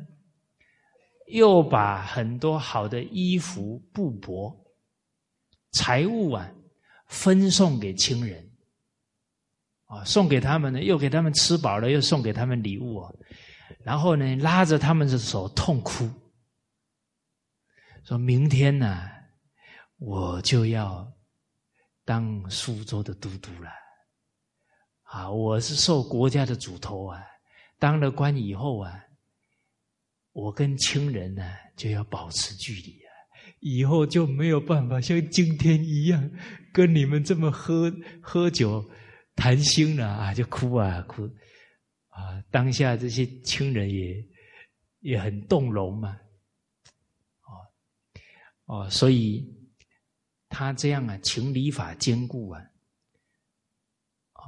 [1.27, 4.55] 又把很多好的衣服、布帛、
[5.71, 6.49] 财物啊，
[7.07, 8.51] 分送给亲人，
[9.85, 13.11] 啊，送给他们呢，又给他们吃饱了，又送给他们礼物啊。
[13.83, 16.07] 然后呢，拉着他们的手痛哭，
[18.03, 19.09] 说明天呢，
[19.97, 21.11] 我就要
[22.05, 23.69] 当苏州的都督了。
[25.01, 27.21] 啊，我是受国家的嘱托啊，
[27.79, 29.03] 当了官以后啊，
[30.31, 31.43] 我跟亲人呢
[31.75, 33.09] 就要保持距离啊，
[33.59, 36.31] 以后就没有办法像今天一样
[36.71, 37.91] 跟你们这么喝
[38.21, 38.83] 喝酒
[39.35, 41.29] 谈心了啊，就哭啊哭。
[42.09, 44.25] 啊，当下这些亲人也
[45.01, 46.17] 也很动容嘛，
[47.43, 49.45] 哦哦，所以
[50.57, 52.61] 他这样啊，情理法兼顾啊，
[54.31, 54.41] 啊，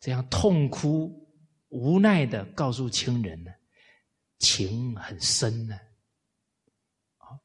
[0.00, 1.28] 这样痛哭
[1.68, 3.52] 无奈的告诉亲人呢，
[4.38, 5.76] 情很深呢，
[7.18, 7.36] 啊，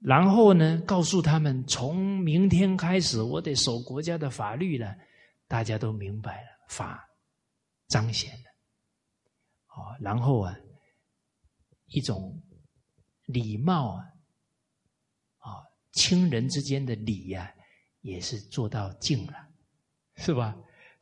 [0.00, 4.94] 然后呢，告诉他们从明天开始，我得守国家的法律了，
[5.48, 7.08] 大家都明白了法。
[7.88, 8.48] 彰显了，
[9.76, 10.56] 哦，然后啊，
[11.88, 12.42] 一种
[13.26, 14.04] 礼貌，啊，
[15.92, 17.54] 亲人之间的礼呀，
[18.00, 19.34] 也是做到尽了，
[20.16, 20.56] 是吧？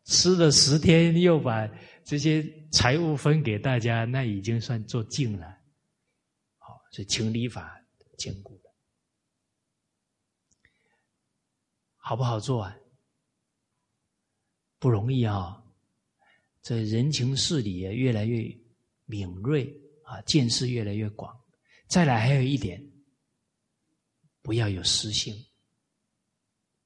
[0.04, 1.68] 吃了十天，又把
[2.04, 5.46] 这些财物分给大家，那已经算做尽了，
[6.58, 7.80] 好，这情理法
[8.18, 8.70] 兼顾的，
[11.96, 12.76] 好不好做啊？
[14.78, 15.62] 不容易啊。
[16.62, 18.42] 这人情事理也越来越
[19.04, 19.72] 敏锐
[20.04, 21.38] 啊，见识越来越广。
[21.86, 22.82] 再来还有一点，
[24.42, 25.46] 不要有私心，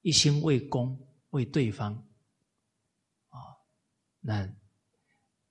[0.02, 0.98] 一心为公
[1.30, 1.94] 为对方
[3.28, 3.38] 啊，
[4.20, 4.48] 那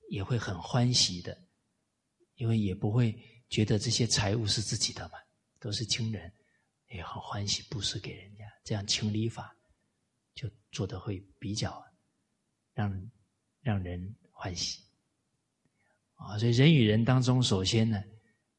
[0.09, 1.37] 也会很欢喜的，
[2.35, 3.17] 因为也不会
[3.49, 5.17] 觉得这些财物是自己的嘛，
[5.59, 6.31] 都是亲人，
[6.89, 9.55] 也很欢喜布施给人家，这样情理法
[10.35, 11.83] 就做的会比较
[12.73, 13.11] 让。
[13.65, 14.83] 让人欢喜
[16.15, 16.37] 啊！
[16.37, 18.03] 所以人与人当中，首先呢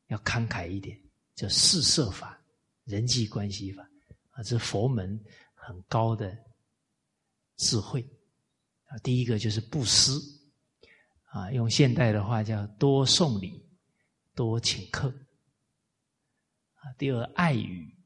[0.06, 0.98] 要慷慨一点，
[1.34, 2.42] 叫四摄法、
[2.84, 3.82] 人际关系法
[4.30, 5.18] 啊，这佛门
[5.54, 6.36] 很高的
[7.56, 8.02] 智慧
[8.86, 8.98] 啊。
[8.98, 10.12] 第一个就是布施
[11.26, 13.66] 啊，用现代的话叫多送礼、
[14.34, 15.08] 多请客
[16.74, 16.92] 啊。
[16.98, 17.96] 第二爱语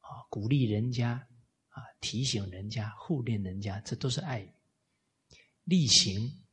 [0.00, 1.12] 啊，鼓励人家
[1.68, 4.52] 啊，提醒人家、护念人家，这都是爱语。
[5.64, 6.44] 力行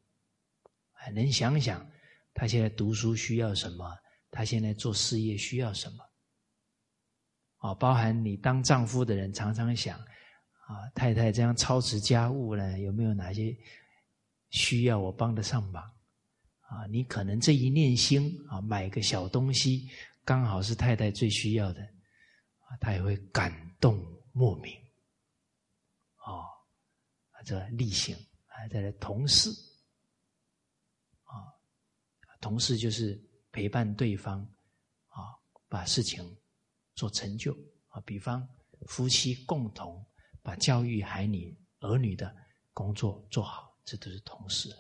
[0.92, 1.90] 啊能想想
[2.34, 3.98] 他现在读书需要什么，
[4.30, 6.07] 他现在做事业需要什么。
[7.58, 13.56] 啊，包含你当丈夫的人常常想，啊，太太这样操持家务呢，有没有哪些
[14.50, 15.84] 需要我帮得上忙？
[16.62, 19.90] 啊，你可能这一念心啊，买个小东西，
[20.24, 23.98] 刚好是太太最需要的，啊，他也会感动
[24.34, 24.74] 莫名。
[26.26, 26.44] 哦，
[27.46, 28.16] 这例行
[28.48, 29.50] 啊，再来同事，
[31.24, 31.48] 啊，
[32.42, 33.18] 同事就是
[33.52, 34.42] 陪伴对方，
[35.08, 35.34] 啊，
[35.70, 36.24] 把事情。
[36.98, 37.54] 做成就
[37.90, 38.46] 啊，比方
[38.88, 40.04] 夫妻共同
[40.42, 42.36] 把教育孩女儿女的
[42.74, 44.76] 工作做好，这都是同事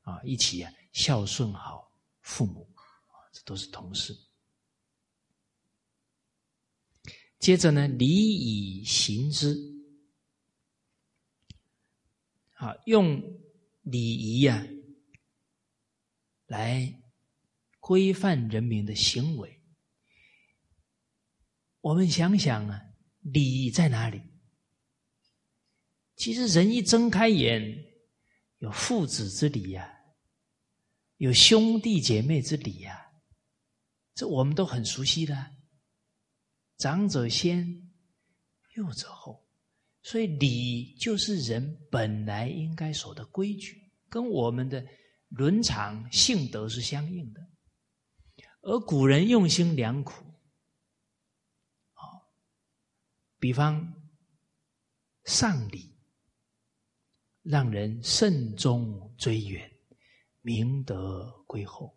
[0.00, 4.18] 啊，一起啊孝顺好父母啊，这都是同事。
[7.38, 9.54] 接着呢，礼以行之
[12.54, 13.20] 啊，用
[13.82, 14.66] 礼仪呀
[16.46, 17.02] 来
[17.80, 19.61] 规范人民的行为。
[21.82, 22.80] 我们想想啊，
[23.20, 24.22] 礼在哪里？
[26.14, 27.84] 其实人一睁开眼，
[28.58, 29.92] 有父子之礼呀，
[31.16, 33.10] 有兄弟姐妹之礼呀，
[34.14, 35.50] 这我们都很熟悉的。
[36.78, 37.90] 长者先，
[38.76, 39.44] 幼者后，
[40.02, 44.86] 所以礼就是人本来应该守的规矩，跟我们的
[45.30, 47.40] 伦常性德是相应的。
[48.60, 50.31] 而古人用心良苦。
[53.42, 53.92] 比方
[55.24, 55.92] 上礼，
[57.42, 59.68] 让人慎终追远，
[60.42, 61.92] 明德归厚；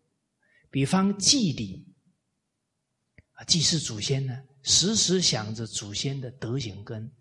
[0.72, 1.86] 比方祭礼，
[3.34, 7.16] 啊，祭祀祖先呢，时时想着祖先的德行跟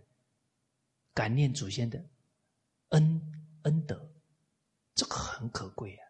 [1.13, 2.03] 感念祖先的
[2.93, 3.21] 恩
[3.65, 4.11] 恩德，
[4.95, 6.03] 这个很可贵啊。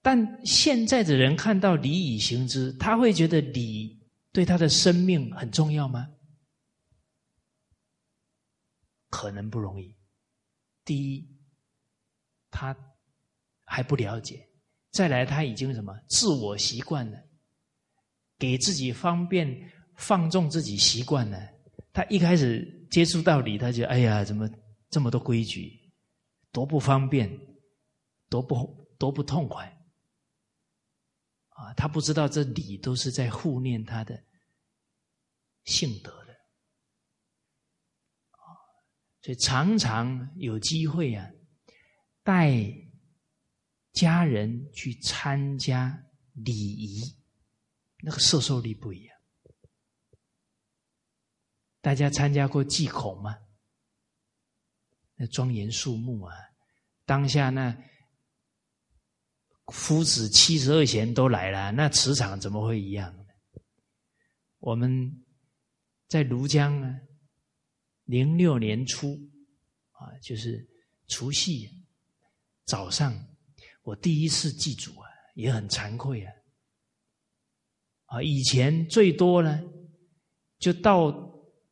[0.00, 4.02] 但现在的人看到礼以行之，他会觉得礼。
[4.34, 6.10] 对他的生命很重要吗？
[9.08, 9.94] 可能不容易。
[10.84, 11.24] 第一，
[12.50, 12.76] 他
[13.64, 14.44] 还不了解；
[14.90, 17.22] 再来，他已经什么自我习惯了，
[18.36, 21.38] 给自己方便放纵自己习惯了。
[21.92, 24.50] 他一开始接触到你，他就哎呀，怎么
[24.90, 25.92] 这么多规矩，
[26.50, 27.30] 多不方便，
[28.28, 29.73] 多不多不痛快。
[31.54, 34.24] 啊，他不知道这礼都是在护念他的
[35.64, 36.32] 性德的
[38.32, 38.38] 啊，
[39.22, 41.30] 所以常常有机会啊，
[42.22, 42.60] 带
[43.92, 47.16] 家人去参加礼仪，
[48.02, 49.16] 那个受受力不一样。
[51.80, 53.38] 大家参加过祭孔吗？
[55.14, 56.34] 那庄严肃穆啊，
[57.04, 57.76] 当下那。
[59.68, 63.24] 夫子七十二贤都来了，那磁场怎么会一样呢？
[64.58, 65.24] 我们
[66.06, 66.94] 在庐江啊，
[68.04, 69.18] 零六年初
[69.92, 70.68] 啊，就是
[71.08, 71.68] 除夕
[72.66, 73.14] 早上，
[73.82, 76.32] 我第一次祭祖啊，也很惭愧啊。
[78.06, 79.62] 啊，以前最多呢，
[80.58, 81.10] 就到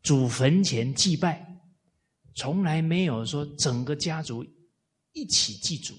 [0.03, 1.47] 祖坟前祭拜，
[2.35, 4.45] 从来没有说整个家族
[5.13, 5.95] 一起祭祖。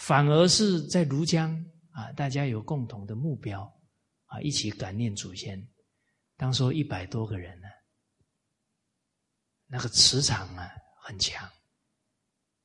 [0.00, 1.54] 反而是在庐江
[1.90, 3.62] 啊，大家有共同的目标
[4.24, 5.62] 啊，一起感念祖先。
[6.38, 7.68] 当说一百多个人呢，
[9.66, 10.70] 那个磁场啊
[11.02, 11.46] 很强。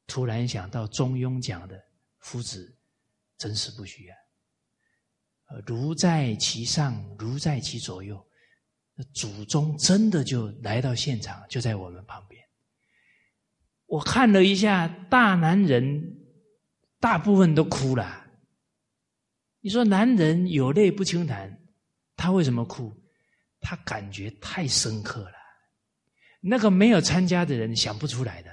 [0.07, 1.78] 突然想到中庸讲的
[2.20, 2.74] “夫子
[3.38, 4.16] 真实不虚啊”，
[5.68, 8.26] 如在其上，如在其左右。
[8.94, 12.41] 那祖宗真的就来到现场，就在我们旁边。
[13.88, 16.22] 我看了一下，大男人。
[17.06, 18.26] 大部分都哭了。
[19.60, 21.56] 你说男人有泪不轻弹，
[22.15, 22.91] 他为什么哭？
[23.60, 25.36] 他感觉太深刻了。
[26.41, 28.52] 那个没有参加的人想不出来的。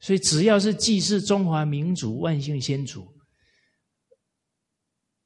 [0.00, 3.14] 所以只要是祭祀中华民族万姓先祖，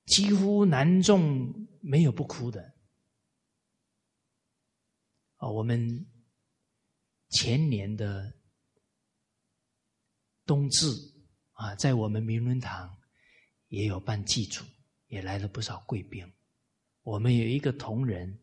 [0.06, 2.74] 几乎男众没有不哭的。
[5.36, 6.04] 啊，我们
[7.28, 8.34] 前年的。
[10.46, 10.86] 冬至
[11.52, 12.96] 啊，在我们明伦堂
[13.68, 14.64] 也有办祭祖，
[15.08, 16.32] 也来了不少贵宾。
[17.02, 18.40] 我们有一个同仁，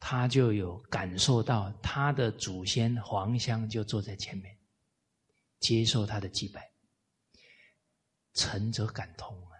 [0.00, 4.58] 他就有感受到他的祖先黄香就坐在前面，
[5.60, 6.72] 接受他的祭拜，
[8.34, 9.54] 诚则感通啊。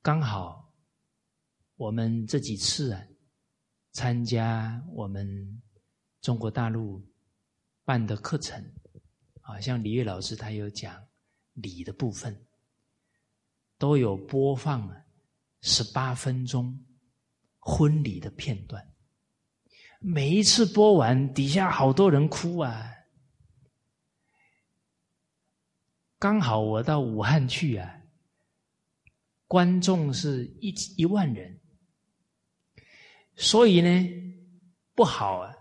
[0.00, 0.72] 刚好
[1.76, 3.06] 我们这几次啊，
[3.92, 5.62] 参加我们
[6.26, 7.00] 中国大陆
[7.84, 8.60] 办的课程，
[9.42, 11.06] 啊，像李月老师他有讲
[11.52, 12.44] 礼的部分，
[13.78, 14.92] 都有播放
[15.60, 16.84] 十八分钟
[17.60, 18.92] 婚礼的片段。
[20.00, 22.92] 每一次播完，底下好多人哭啊！
[26.18, 28.02] 刚好我到武汉去啊，
[29.46, 31.60] 观众是一一万人。
[33.36, 34.10] 所以呢，
[34.92, 35.55] 不好啊！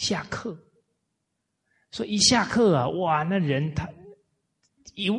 [0.00, 0.56] 下课，
[1.92, 3.86] 说一下课啊，哇，那人他
[4.94, 5.14] 有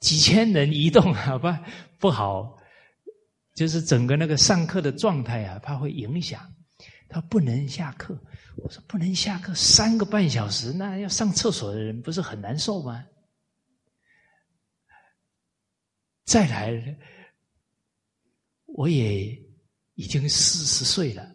[0.00, 1.62] 几千人移动，好吧，
[1.98, 2.56] 不好，
[3.54, 6.40] 就是整个那个上课的状态啊，怕会影响。
[7.10, 8.18] 他不能下课，
[8.56, 13.04] 我说不能下课，三个半小时，那要上厕所的人不是很难受吗？
[16.24, 16.96] 再来，
[18.66, 19.38] 我也。
[19.96, 21.30] 已经四十岁了，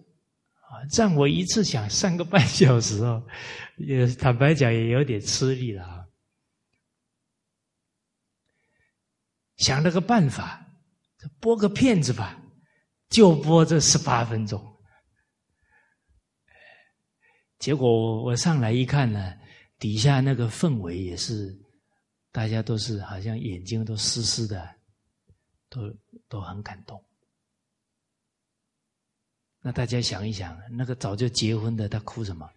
[0.75, 3.25] 啊，让我一次想三个半小时哦，
[3.77, 6.05] 也坦白讲也有点吃力了啊。
[9.55, 10.65] 想了个办法，
[11.39, 12.37] 播个片子吧，
[13.09, 14.61] 就播这十八分钟。
[17.57, 19.33] 结果我上来一看呢，
[19.79, 21.57] 底下那个氛围也是，
[22.33, 24.75] 大家都是好像眼睛都湿湿的，
[25.69, 25.81] 都
[26.27, 27.01] 都很感动。
[29.67, 32.47] 那大家想一想，那个早就结婚的，他哭什么？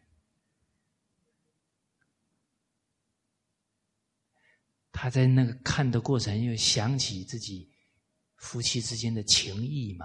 [4.92, 7.66] 他在那个看的过程，又想起自己
[8.36, 10.04] 夫妻之间的情谊嘛，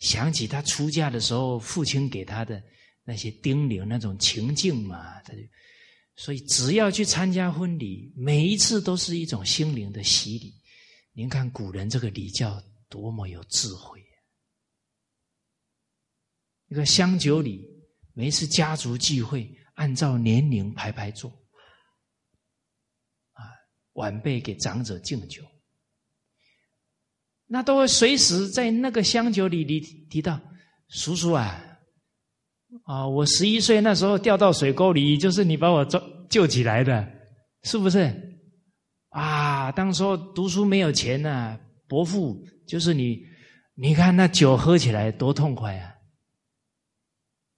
[0.00, 2.60] 想起他出嫁的时候，父亲给他的
[3.04, 5.38] 那些叮咛，那种情境嘛，他就
[6.16, 10.52] 所以只要去参加婚礼，每一次都是一种心灵的洗礼。
[11.12, 14.04] 您看古人这个礼教多么有智慧。
[16.68, 17.64] 一个香酒里，
[18.12, 21.30] 每次家族聚会，按照年龄排排坐，
[23.32, 23.44] 啊，
[23.92, 25.42] 晚辈给长者敬酒，
[27.46, 30.40] 那都会随时在那个香酒里里提到
[30.88, 31.78] 叔叔啊，
[32.84, 37.08] 啊，我十一岁那时候掉到水沟里，就是你把我救救起来的，
[37.62, 38.22] 是不是？
[39.10, 43.24] 啊，当时候读书没有钱呐，伯父就是你，
[43.74, 45.95] 你看那酒喝起来多痛快啊！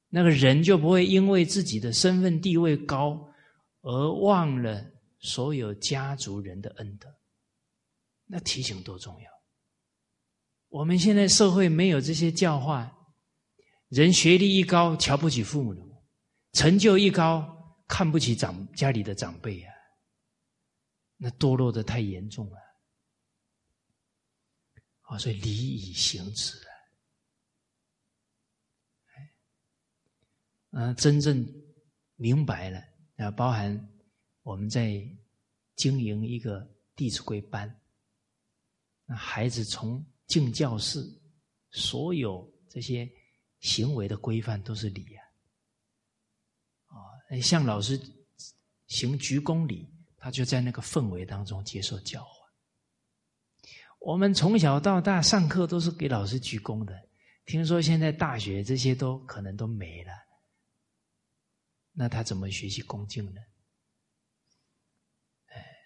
[0.09, 3.29] 那个人就不会因为自己的身份地位高
[3.83, 4.85] 而忘了
[5.21, 7.09] 所有家族人的恩德。
[8.27, 9.31] 那提醒多重要！
[10.69, 12.95] 我们现在社会没有这些教化，
[13.89, 15.75] 人学历一高瞧不起父母，
[16.53, 19.73] 成就一高看不起长家里的长辈啊，
[21.17, 22.57] 那堕落的太严重了。
[25.03, 26.55] 啊，所以礼以行之。
[30.79, 31.45] 啊，真正
[32.15, 32.81] 明白了
[33.17, 33.89] 啊，包含
[34.45, 35.05] 我们在
[35.75, 36.61] 经营一个
[36.95, 37.69] 《弟子规》班，
[39.05, 41.05] 那孩子从进教室，
[41.73, 43.11] 所有这些
[43.59, 45.19] 行为的规范都是礼啊。
[46.87, 46.97] 啊，
[47.41, 48.01] 向老师
[48.87, 52.31] 行鞠躬礼，他就在那个氛围当中接受教化。
[53.99, 56.95] 我们从小到大上课都是给老师鞠躬的，
[57.47, 60.13] 听说现在大学这些都可能都没了。
[62.01, 63.41] 那他怎么学习恭敬呢？
[65.47, 65.77] 哎，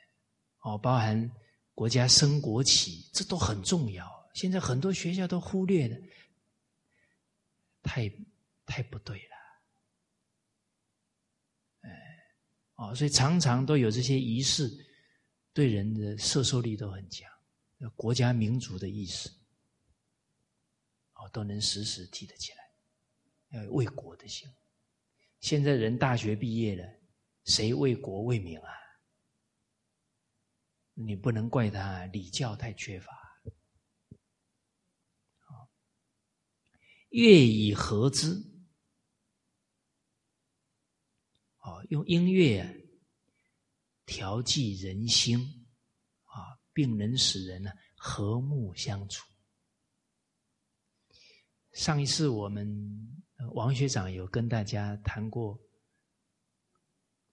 [0.59, 1.33] 哦，包含
[1.75, 4.31] 国家升国旗，这都很重要。
[4.35, 5.97] 现在很多学校都忽略了，
[7.83, 8.13] 太
[8.67, 9.37] 太不对了。
[11.81, 11.91] 哎，
[12.75, 14.71] 哦，所以常常都有这些仪式，
[15.55, 17.27] 对人的摄受力都很强，
[17.97, 19.31] 国家民族的意识，
[21.15, 22.71] 哦，都能时时提得起来，
[23.57, 24.47] 要有为国的心。
[25.43, 26.85] 现在人大学毕业了，
[27.45, 28.71] 谁为国为民啊？
[30.95, 33.11] 你不能怪他礼教太缺乏。
[37.11, 38.35] 乐以和之，
[41.59, 42.65] 哦，用音乐
[44.07, 45.67] 调剂人心
[46.23, 49.27] 啊，并能使人呢和睦相处。
[51.73, 53.22] 上一次我们。
[53.51, 55.61] 王学长有跟大家谈过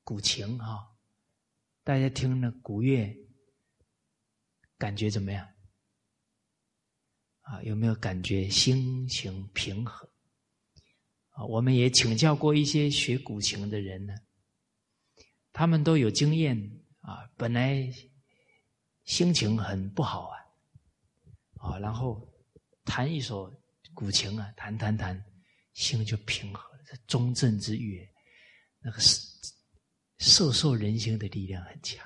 [0.04, 0.96] 古琴哈，
[1.84, 3.16] 大家听了古乐，
[4.78, 5.48] 感觉怎么样？
[7.42, 10.10] 啊，有没有感觉心情平和？
[11.30, 14.14] 啊，我们也请教过一些学古琴的人呢，
[15.54, 16.58] 他们都有经验
[17.02, 17.90] 啊，本来
[19.06, 20.38] 心情很不好啊，
[21.58, 22.28] 啊，然后
[22.84, 23.54] 弹一首。
[23.96, 25.26] 古琴啊，弹弹弹，
[25.80, 26.84] 心就平和了。
[26.86, 28.06] 这中正之乐，
[28.80, 29.20] 那个是
[30.18, 32.06] 受受人心的力量很强。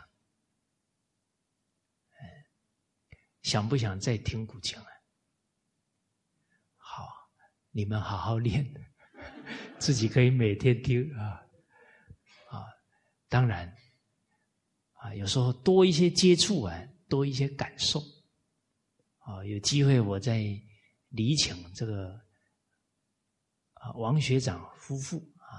[3.42, 4.86] 想不想再听古琴啊？
[6.78, 7.10] 好，
[7.72, 8.66] 你们好好练，
[9.80, 11.44] 自己可以每天听啊
[12.50, 12.64] 啊！
[13.28, 13.68] 当然
[14.94, 18.00] 啊，有时候多一些接触啊，多一些感受
[19.20, 20.38] 啊，有机会我再
[21.10, 22.23] 礼请这个
[23.84, 25.52] 啊王学长夫妇啊，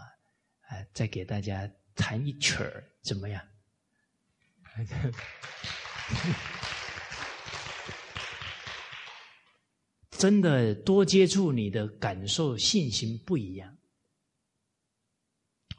[0.69, 3.47] 哎，再给大家弹一曲儿，怎么样？
[10.11, 13.77] 真的多接触，你的感受信心不一样。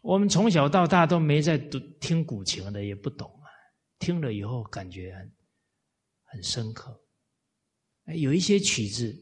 [0.04, 3.50] 我们从小到大都没在读听古琴的，也不懂啊。
[3.98, 5.36] 听了以后感觉很
[6.26, 7.02] 很深刻。
[8.16, 9.18] 有一些曲子，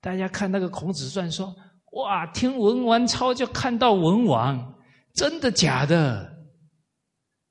[0.00, 1.54] 大家看那个《孔子传》说
[1.92, 4.80] ：“哇，听文王操就看到文王，
[5.14, 6.28] 真的假的？”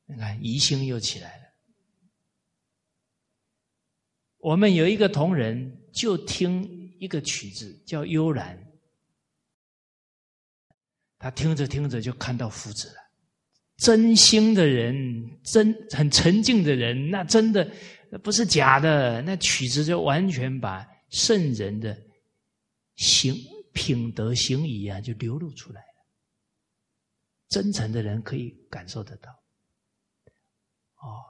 [0.07, 1.43] 你看疑心又起来了。
[4.39, 6.63] 我们有一个同仁，就听
[6.99, 8.57] 一个曲子叫《悠然》，
[11.19, 12.95] 他听着听着就看到夫子了。
[13.77, 14.95] 真心的人，
[15.43, 17.69] 真很沉静的人，那真的
[18.23, 19.21] 不是假的。
[19.21, 21.95] 那曲子就完全把圣人的
[22.99, 23.33] 行
[23.73, 25.87] 品德行仪啊，就流露出来了。
[27.47, 29.31] 真诚的人可以感受得到。
[30.95, 31.23] 哦，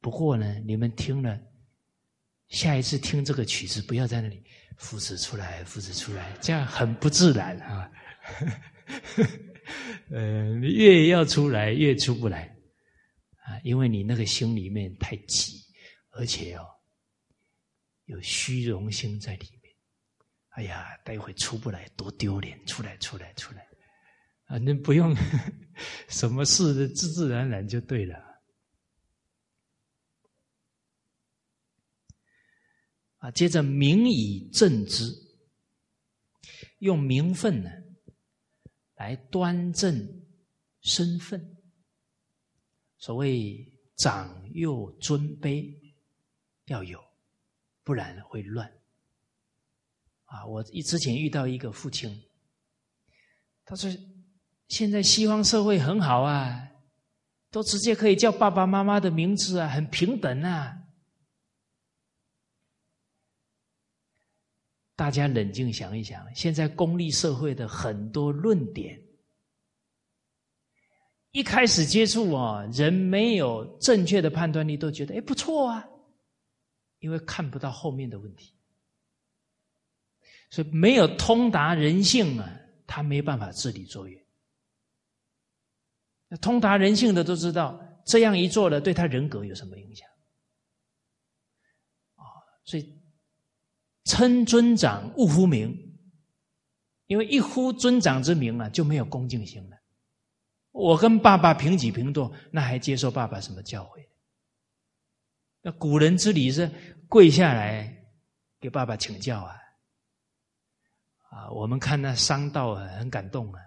[0.00, 1.40] 不过呢，你们听了。
[2.48, 4.44] 下一次听这个曲子，不要在那里
[4.78, 7.90] 复制出来，复制出来，这样很不自然啊。
[10.10, 12.56] 呃，越要出来越出不来
[13.44, 15.60] 啊，因为你那个心里面太急，
[16.10, 16.64] 而且哦
[18.04, 19.55] 有虚荣心在里面。
[20.56, 22.64] 哎呀，待会出不来多丢脸！
[22.64, 23.68] 出来，出来，出来
[24.46, 24.56] 啊！
[24.56, 25.14] 那不用
[26.08, 28.16] 什么事，自自然然就对了。
[33.18, 35.12] 啊，接着名以正之，
[36.78, 37.70] 用名分呢
[38.94, 40.26] 来端正
[40.80, 41.54] 身份。
[42.96, 45.70] 所谓长幼尊卑
[46.64, 46.98] 要有，
[47.84, 48.72] 不然会乱。
[50.26, 52.22] 啊，我一之前遇到一个父亲，
[53.64, 53.90] 他说
[54.68, 56.68] ：“现在西方社会很好啊，
[57.50, 60.82] 都直接可以叫爸爸妈妈的名字啊，很平等啊。”
[64.96, 68.98] 大家冷静想一想，现在功利社会的很多论点，
[71.32, 75.86] 一开始接触啊，人没有正确的判断力，都觉得哎不错啊，
[77.00, 78.55] 因为看不到后面的问题，
[80.50, 82.50] 所以没有通达人性啊，
[82.86, 84.26] 他没办法治理作业。
[86.40, 90.08] 通达人性的都知道，这样一做了，对他人格有什么影响？
[92.16, 92.24] 啊，
[92.64, 92.94] 所以。
[94.08, 95.76] 称尊长勿呼名，
[97.06, 99.76] 因为一呼尊长之名啊，就没有恭敬心了。
[100.70, 104.06] 我跟爸爸平起平坐，那还接受爸爸什么教诲？
[105.60, 106.70] 那古人之礼是
[107.08, 108.06] 跪下来
[108.60, 109.56] 给爸爸请教啊！
[111.36, 113.60] 啊，我们看那商道，很感动啊。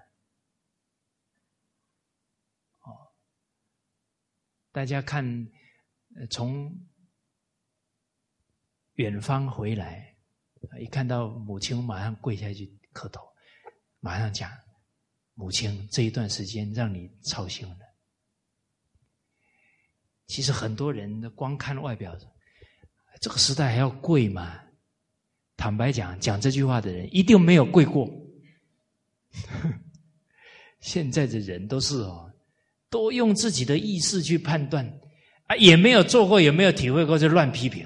[2.80, 3.14] 哦，
[4.72, 5.48] 大家看，
[6.32, 6.76] 从
[8.94, 10.18] 远方回来。
[10.80, 13.22] 一看到母亲，马上跪下去磕头，
[14.00, 14.52] 马上讲
[15.36, 17.78] ：“母亲，这一段时间让你操心了。”
[20.26, 22.18] 其实很多人光看外表，
[23.22, 24.60] 这个时代还要跪吗？
[25.60, 28.10] 坦白讲，讲这句话的人一定没有跪过。
[30.80, 32.32] 现在的人都是哦，
[32.90, 34.86] 都用自己的意识去判断
[35.48, 37.86] 啊，也没有做过，也没有体会过，就乱批评。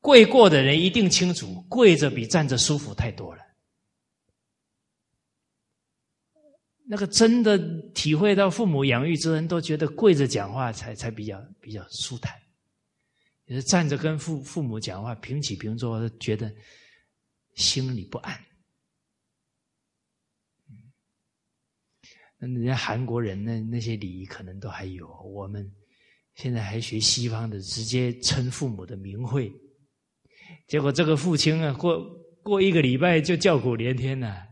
[0.00, 3.42] 跪过的人一定清楚，跪着比站着舒服太多了。
[6.84, 7.56] 那个真的
[7.92, 12.34] 体会到父母养育之恩，都觉得跪着讲话才才比较比较舒坦。
[13.60, 16.54] 站着跟父父母讲话，平起平坐，觉得
[17.54, 18.40] 心里不安。
[22.38, 25.70] 那人家韩国人那那些礼仪可能都还有，我们
[26.34, 29.52] 现在还学西方的，直接称父母的名讳。
[30.66, 32.00] 结果这个父亲啊，过
[32.42, 34.48] 过一个礼拜就叫苦连天了，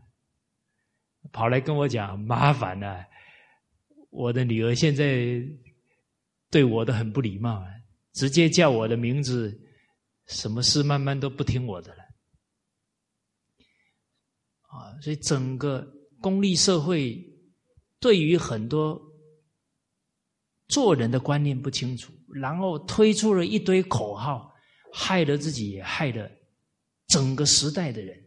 [1.31, 3.05] 跑来跟我讲麻烦了，
[4.09, 5.41] 我的女儿现在
[6.49, 7.80] 对我的很不礼貌，啊
[8.13, 9.57] 直接叫我的名字
[10.27, 12.03] 什么事慢慢都不听我的了。
[14.63, 15.85] 啊所以整个
[16.21, 17.21] 功利社会
[17.99, 19.01] 对于很多
[20.67, 24.53] 做人的观念不清楚然后推出了一堆口号
[24.93, 26.29] 害了自己也害了
[27.07, 28.17] 整个时代的人。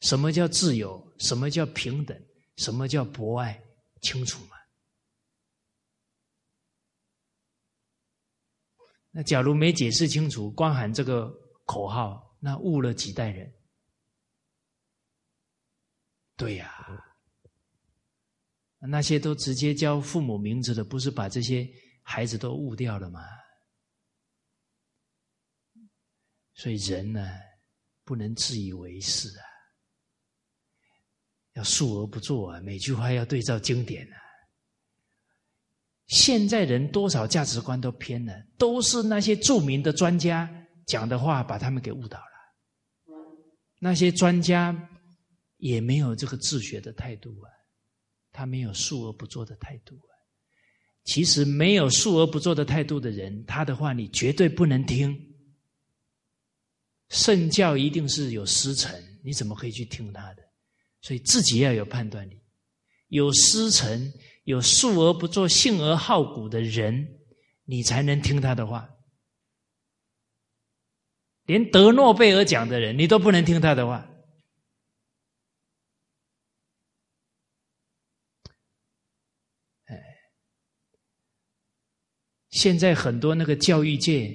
[0.00, 1.14] 什么叫自由？
[1.18, 2.16] 什么叫平等？
[2.56, 3.60] 什么叫博爱？
[4.02, 4.55] 清楚吗？
[9.18, 11.32] 那假如没解释清楚，光喊这个
[11.64, 13.50] 口号，那误了几代人。
[16.36, 16.70] 对呀，
[18.78, 21.66] 那些都直接叫父母名字的，不是把这些
[22.02, 23.22] 孩子都误掉了吗？
[26.52, 27.26] 所以人呢，
[28.04, 29.44] 不能自以为是啊，
[31.54, 34.25] 要述而不作啊，每句话要对照经典啊。
[36.06, 40.48] 现在人多少价值观都偏了，都是那些著名的专家
[40.86, 42.24] 讲的话把他们给误导了。
[43.80, 44.88] 那些专家
[45.56, 47.50] 也没有这个自学的态度啊，
[48.30, 50.10] 他没有述而不作的态度啊。
[51.04, 55.16] 其实没有述而不作的态度的人，他的话你绝对不能听。
[57.08, 58.92] 圣教一定是有师承，
[59.24, 60.42] 你怎么可以去听他的？
[61.02, 62.40] 所以自己要有判断力，
[63.08, 64.12] 有师承。
[64.46, 67.18] 有述而不作、信而好古的人，
[67.64, 68.88] 你才能听他的话。
[71.46, 74.08] 连得诺贝尔奖的人，你都不能听他的话。
[79.86, 79.96] 哎，
[82.50, 84.32] 现在很多那个教育界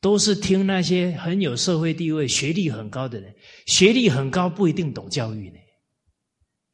[0.00, 3.32] 都是听那些很有社会地位、学历很高的人。
[3.66, 5.58] 学历很高不一定懂教育呢，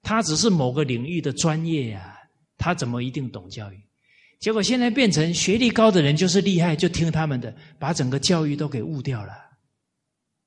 [0.00, 2.14] 他只是某个领域的专业呀。
[2.58, 3.80] 他怎么一定懂教育？
[4.38, 9.32] 结果现在变成学历高的人就是厉害，就听他们的，把整个教育都给误掉了。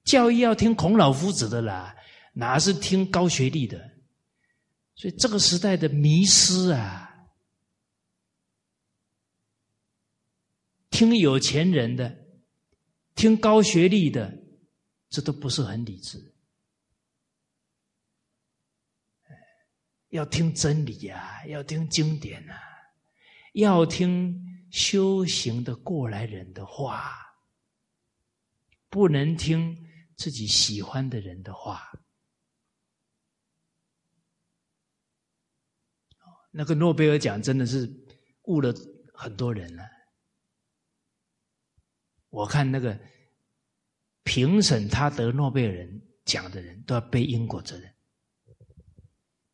[0.04, 1.96] 教育要听孔老夫子的啦，
[2.34, 3.90] 哪是听高学历的？
[4.96, 7.10] 所以这个时代的迷失啊，
[10.90, 12.16] 听有钱人的，
[13.16, 14.38] 听高学历的，
[15.10, 16.29] 这都不是很理智。
[20.10, 22.54] 要听真理呀，要听经典呐，
[23.54, 27.16] 要听修行的过来人的话，
[28.90, 31.92] 不能听自己喜欢的人的话。
[36.52, 37.88] 那个诺贝尔奖真的是
[38.46, 38.74] 误了
[39.14, 39.84] 很多人了。
[42.30, 43.00] 我看那个
[44.24, 45.88] 评审他得诺贝尔
[46.26, 47.96] 奖的人都要背因果责任。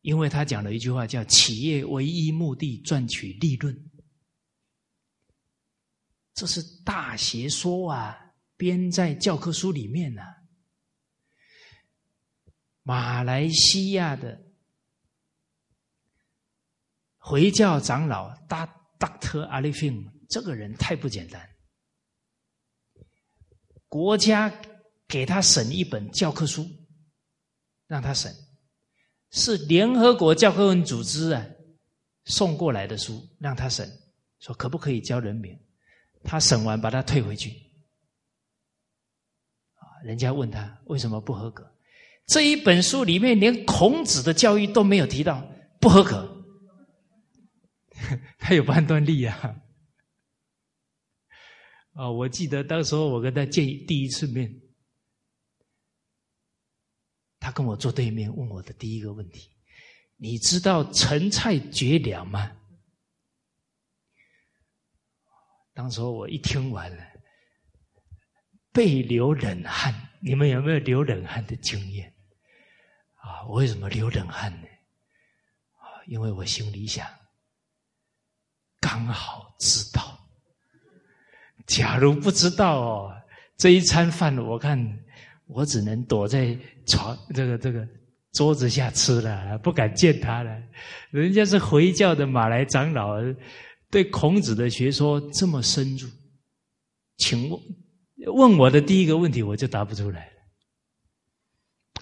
[0.06, 3.76] 因为他讲了一句话，叫“企业唯一目的赚取利润”，
[6.36, 8.16] 这是大邪说啊，
[8.56, 10.22] 编在教科书里面呢。
[12.84, 14.40] 马来西亚的
[17.18, 18.68] 回教长老大
[19.00, 19.48] Doctor
[20.30, 21.50] 这个人太不简单，
[23.88, 24.54] 国家
[25.08, 26.64] 给他审一本教科书，
[27.88, 28.45] 让他审。
[29.38, 31.46] 是联合国教科文组织啊
[32.24, 33.86] 送过来的书，让他审，
[34.40, 35.54] 说可不可以教人民？
[36.24, 37.50] 他审完把他退回去。
[39.74, 41.70] 啊，人家问他为什么不合格？
[42.28, 45.46] 这一本书里面连孔子的教育都没有提到，
[45.82, 46.32] 不合格。
[48.40, 49.56] 他有判断力啊！
[51.92, 54.50] 啊，我记得当时候我跟他见第一次面。
[57.46, 59.52] 他跟我坐对面，问我的第一个问题
[60.18, 62.52] ：“你知道陈蔡绝粮吗？”
[65.72, 67.04] 当时我一听完了，
[68.72, 69.94] 背流冷汗。
[70.24, 72.12] 你们有没有流冷汗的经验？
[73.18, 74.68] 啊，我为什么流冷汗呢？
[75.74, 77.08] 啊，因为我心里想，
[78.80, 80.18] 刚好知道。
[81.68, 83.22] 假如不知道哦，
[83.56, 85.06] 这一餐饭我看。
[85.48, 86.58] 我只能躲在
[86.88, 87.88] 床这个这个
[88.32, 90.62] 桌子下吃了，不敢见他了。
[91.10, 93.16] 人家是回教的马来长老，
[93.90, 96.08] 对孔子的学说这么深入，
[97.18, 97.60] 请问
[98.36, 100.32] 问我的第一个问题，我就答不出来了。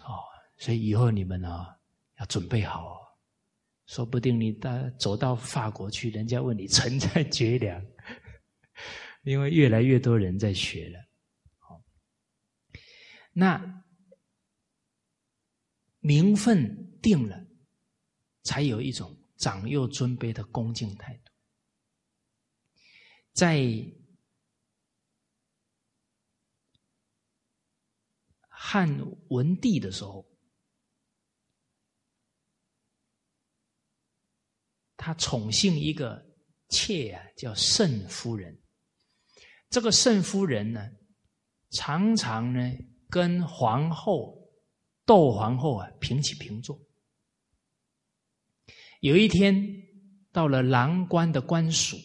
[0.05, 0.19] 哦，
[0.57, 1.75] 所以以后你们啊
[2.19, 2.97] 要准备好，哦，
[3.87, 7.79] 说不定你到走到法国去，人家问你存在绝粮，
[9.23, 10.99] 因为越来越多人在学了。
[13.35, 13.82] 那
[16.05, 17.47] 名分定了，
[18.43, 21.31] 才有一种长幼尊卑的恭敬态度。
[23.31, 23.65] 在
[28.49, 28.89] 汉
[29.29, 30.29] 文帝的时候，
[34.97, 36.21] 他宠幸一个
[36.67, 38.61] 妾啊，叫慎夫人。
[39.69, 40.91] 这个慎夫人呢，
[41.69, 42.59] 常常呢
[43.09, 44.42] 跟皇后。
[45.05, 46.79] 窦皇后啊平起平坐。
[49.01, 49.55] 有一天
[50.31, 51.97] 到了郎官的官署，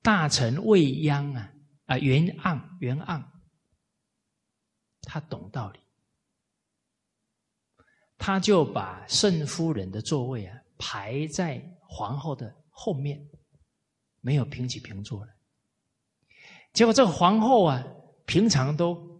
[0.00, 1.52] 大臣未央啊
[1.84, 3.22] 啊袁盎袁盎，
[5.02, 5.80] 他懂道理。
[8.16, 13.20] 他就把圣夫人的座位啊排在皇后的后面，
[14.20, 15.32] 没有平起平坐了。
[16.72, 17.84] 结果这个皇后啊，
[18.24, 19.11] 平常都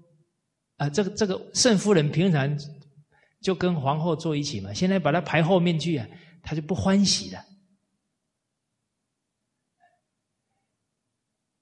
[0.82, 2.58] 啊，这个这个圣夫人平常
[3.40, 6.04] 就跟皇后坐一起嘛，现在把她排后面去啊，
[6.42, 7.44] 她就不欢喜了。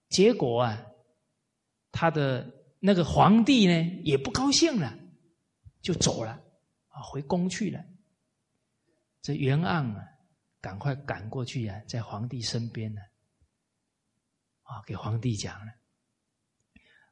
[0.09, 0.87] 结果啊，
[1.93, 4.99] 他的那个皇帝呢也不高兴了，
[5.83, 6.33] 就走了
[6.89, 7.03] 啊。
[7.03, 7.85] 回宫去了，
[9.21, 10.03] 这袁盎啊，
[10.63, 13.03] 赶快赶过去呀，在皇帝身边呢，
[14.63, 15.73] 啊，给皇帝讲了，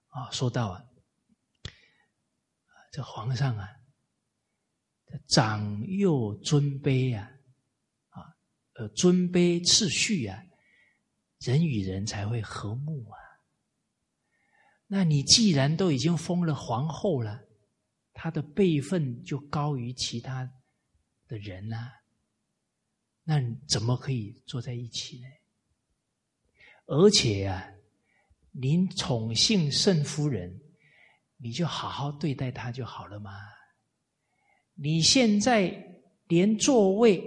[0.09, 0.85] 啊，说到啊，
[2.91, 3.69] 这皇上啊，
[5.27, 7.31] 长幼尊卑啊，
[8.11, 8.37] 啊，
[8.75, 10.43] 呃，尊卑次序啊，
[11.41, 13.19] 人与人才会和睦啊。
[14.87, 17.45] 那你既然都已经封了皇后了。
[18.21, 20.51] 她的辈分就高于其他
[21.29, 21.89] 的人呐，
[23.23, 25.27] 那怎么可以坐在一起呢？
[26.87, 27.65] 而且啊，
[28.51, 30.61] 您宠幸圣夫人，
[31.41, 33.31] 你就好好对待他就好了嘛。
[34.75, 35.73] 你现在
[36.27, 37.23] 连座位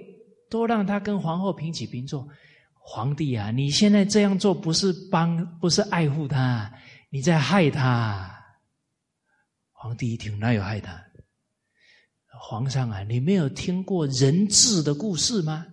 [0.50, 2.28] 都让他跟皇后平起平坐，
[2.74, 6.72] 皇帝啊，你现在这样做不是帮，不是爱护他，
[7.10, 8.30] 你在害他。
[9.72, 11.04] 皇帝一听，哪有害他？
[12.40, 15.66] 皇上啊，你没有听过人质的故事吗？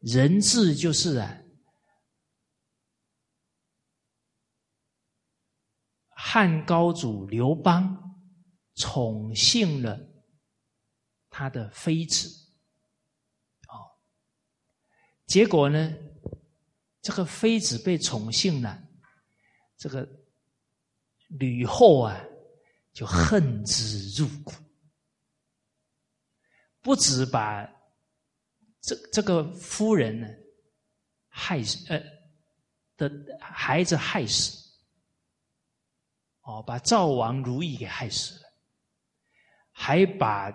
[0.00, 1.36] 人质就是啊，
[6.32, 8.14] 汉高祖刘邦
[8.76, 9.98] 宠幸了
[11.28, 12.28] 他的妃子，
[13.66, 13.98] 哦，
[15.26, 15.92] 结果呢，
[17.02, 18.80] 这个妃子被宠幸了，
[19.76, 20.08] 这个
[21.28, 22.24] 吕后啊。
[22.92, 24.52] 就恨之入骨，
[26.80, 27.64] 不止把
[28.80, 30.26] 这这个夫人呢
[31.28, 32.02] 害死，呃
[32.96, 33.08] 的
[33.40, 34.59] 孩子害死，
[36.50, 38.52] 哦，把赵王如意给害死了，
[39.70, 40.50] 还把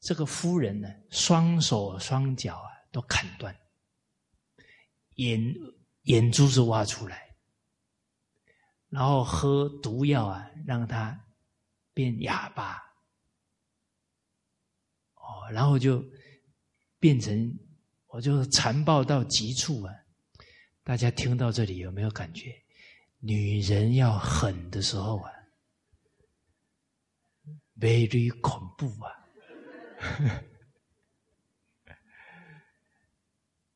[0.00, 3.56] 这个夫人呢双手双脚啊都砍断，
[5.14, 5.54] 眼
[6.02, 7.34] 眼珠子挖出来，
[8.88, 11.24] 然后喝毒药啊，让他。
[11.94, 12.76] 变哑巴，
[15.14, 16.00] 哦，然后就
[17.00, 17.58] 变成，
[18.06, 19.92] 我就残暴到极处啊！
[20.84, 22.54] 大家听到这里有没有感觉？
[23.18, 25.32] 女人要狠的时候啊
[27.80, 29.12] ，very 恐怖啊！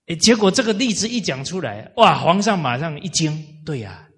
[0.06, 4.08] 哎，结果这个例子一讲出来，哇，皇上马上一惊，对呀，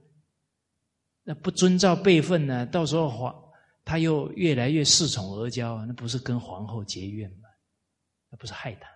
[1.23, 3.45] 那不遵照辈分呢，到时候皇。
[3.87, 7.51] 他又越来越恃宠而骄，那不是跟皇后结怨吗？
[8.31, 8.89] 那不是害他？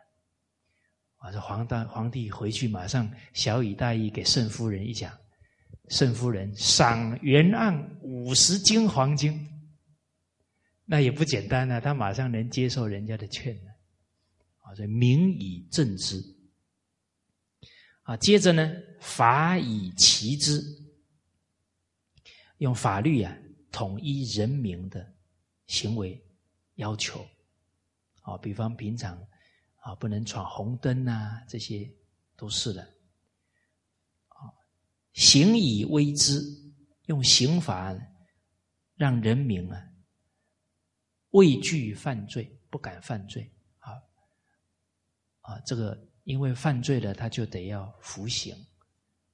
[1.19, 5.12] 我说皇大皇帝回去马上小以大义给圣夫人一讲，
[5.89, 9.39] 圣夫人赏原案五十斤黄金，
[10.90, 11.78] 那也不简单啊！
[11.78, 13.70] 他马上能接受人家的劝呢，
[14.60, 16.24] 啊，这明以正之，
[18.05, 20.65] 啊，接着呢，法以齐之，
[22.56, 23.36] 用法律啊。
[23.70, 25.15] 统一人民的
[25.66, 26.19] 行为
[26.77, 27.24] 要求，
[28.23, 29.15] 啊，比方平常
[29.82, 31.89] 啊不能闯红灯啊，这些
[32.35, 32.82] 都是的。
[34.28, 34.48] 啊，
[35.12, 36.43] 刑以威之，
[37.06, 37.94] 用刑法
[38.97, 39.86] 让人民啊
[41.30, 43.50] 畏惧犯罪，不敢犯罪。
[43.78, 43.92] 啊
[45.40, 48.55] 啊，这个因为犯罪了，他就得要服刑，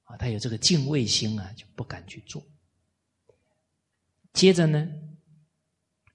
[0.03, 2.45] 啊，他有这个敬畏心啊，就不敢去做。
[4.33, 4.87] 接着呢，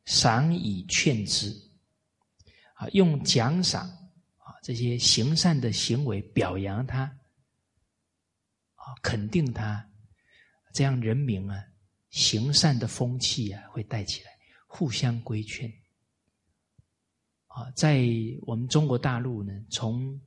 [0.05, 1.51] 赏以劝之，
[2.75, 3.89] 啊，用奖赏
[4.37, 7.05] 啊这些行善的行为表扬他，
[8.75, 9.91] 啊，肯定他，
[10.73, 11.65] 这样人民啊
[12.11, 14.31] 行善的风气啊会带起来，
[14.73, 15.69] 互相规劝。
[17.49, 18.07] 啊，在
[18.43, 20.21] 我们中国大陆呢，从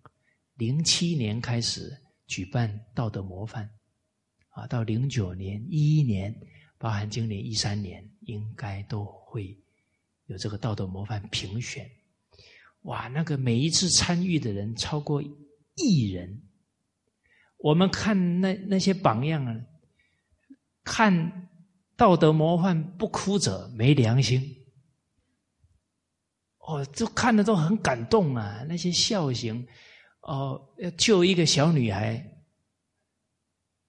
[0.56, 1.98] 零七年开始
[2.28, 3.70] 举办道德模范，
[4.49, 6.36] 啊，到零九年、一一年。
[6.76, 9.57] 包含今年一三年，应该都会
[10.26, 11.90] 有这个道德模范评选。
[12.82, 15.24] 哇，那个每一次参与的人超过
[15.76, 16.44] 亿人。
[17.56, 19.56] 我们看那那些榜样啊，
[20.84, 21.48] 看
[21.95, 24.60] 道德模范不哭者没良心。
[26.60, 28.65] 哦，就看的都很感动啊！
[28.70, 29.68] 那些孝行，
[30.22, 32.15] 哦，要救一个小女孩，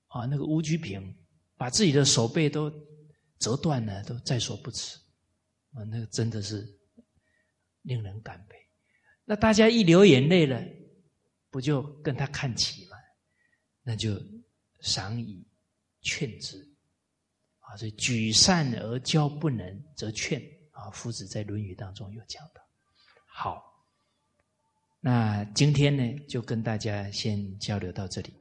[0.08, 1.16] 啊，那个吴菊萍
[1.56, 2.68] 把自己的手背都
[3.38, 4.98] 折断了，都在所不辞。
[5.72, 6.66] 啊，那个真的是
[7.82, 8.56] 令人感佩。
[9.24, 10.60] 那大家一流眼泪了，
[11.50, 12.96] 不就跟他看齐吗？
[13.84, 14.20] 那就
[14.80, 15.46] 赏以
[16.00, 16.73] 劝之。
[17.76, 20.40] 所以举善而教不能，则劝。
[20.72, 22.60] 啊，夫子在《论语》当中有讲到。
[23.26, 23.62] 好，
[24.98, 28.34] 那今天呢，就跟大家先交流到这里。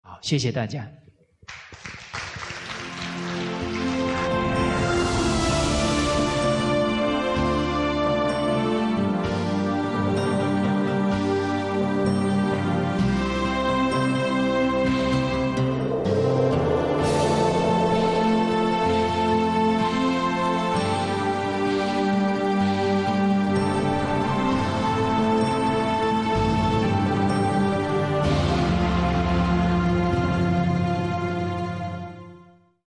[0.00, 0.90] 好，谢谢大家。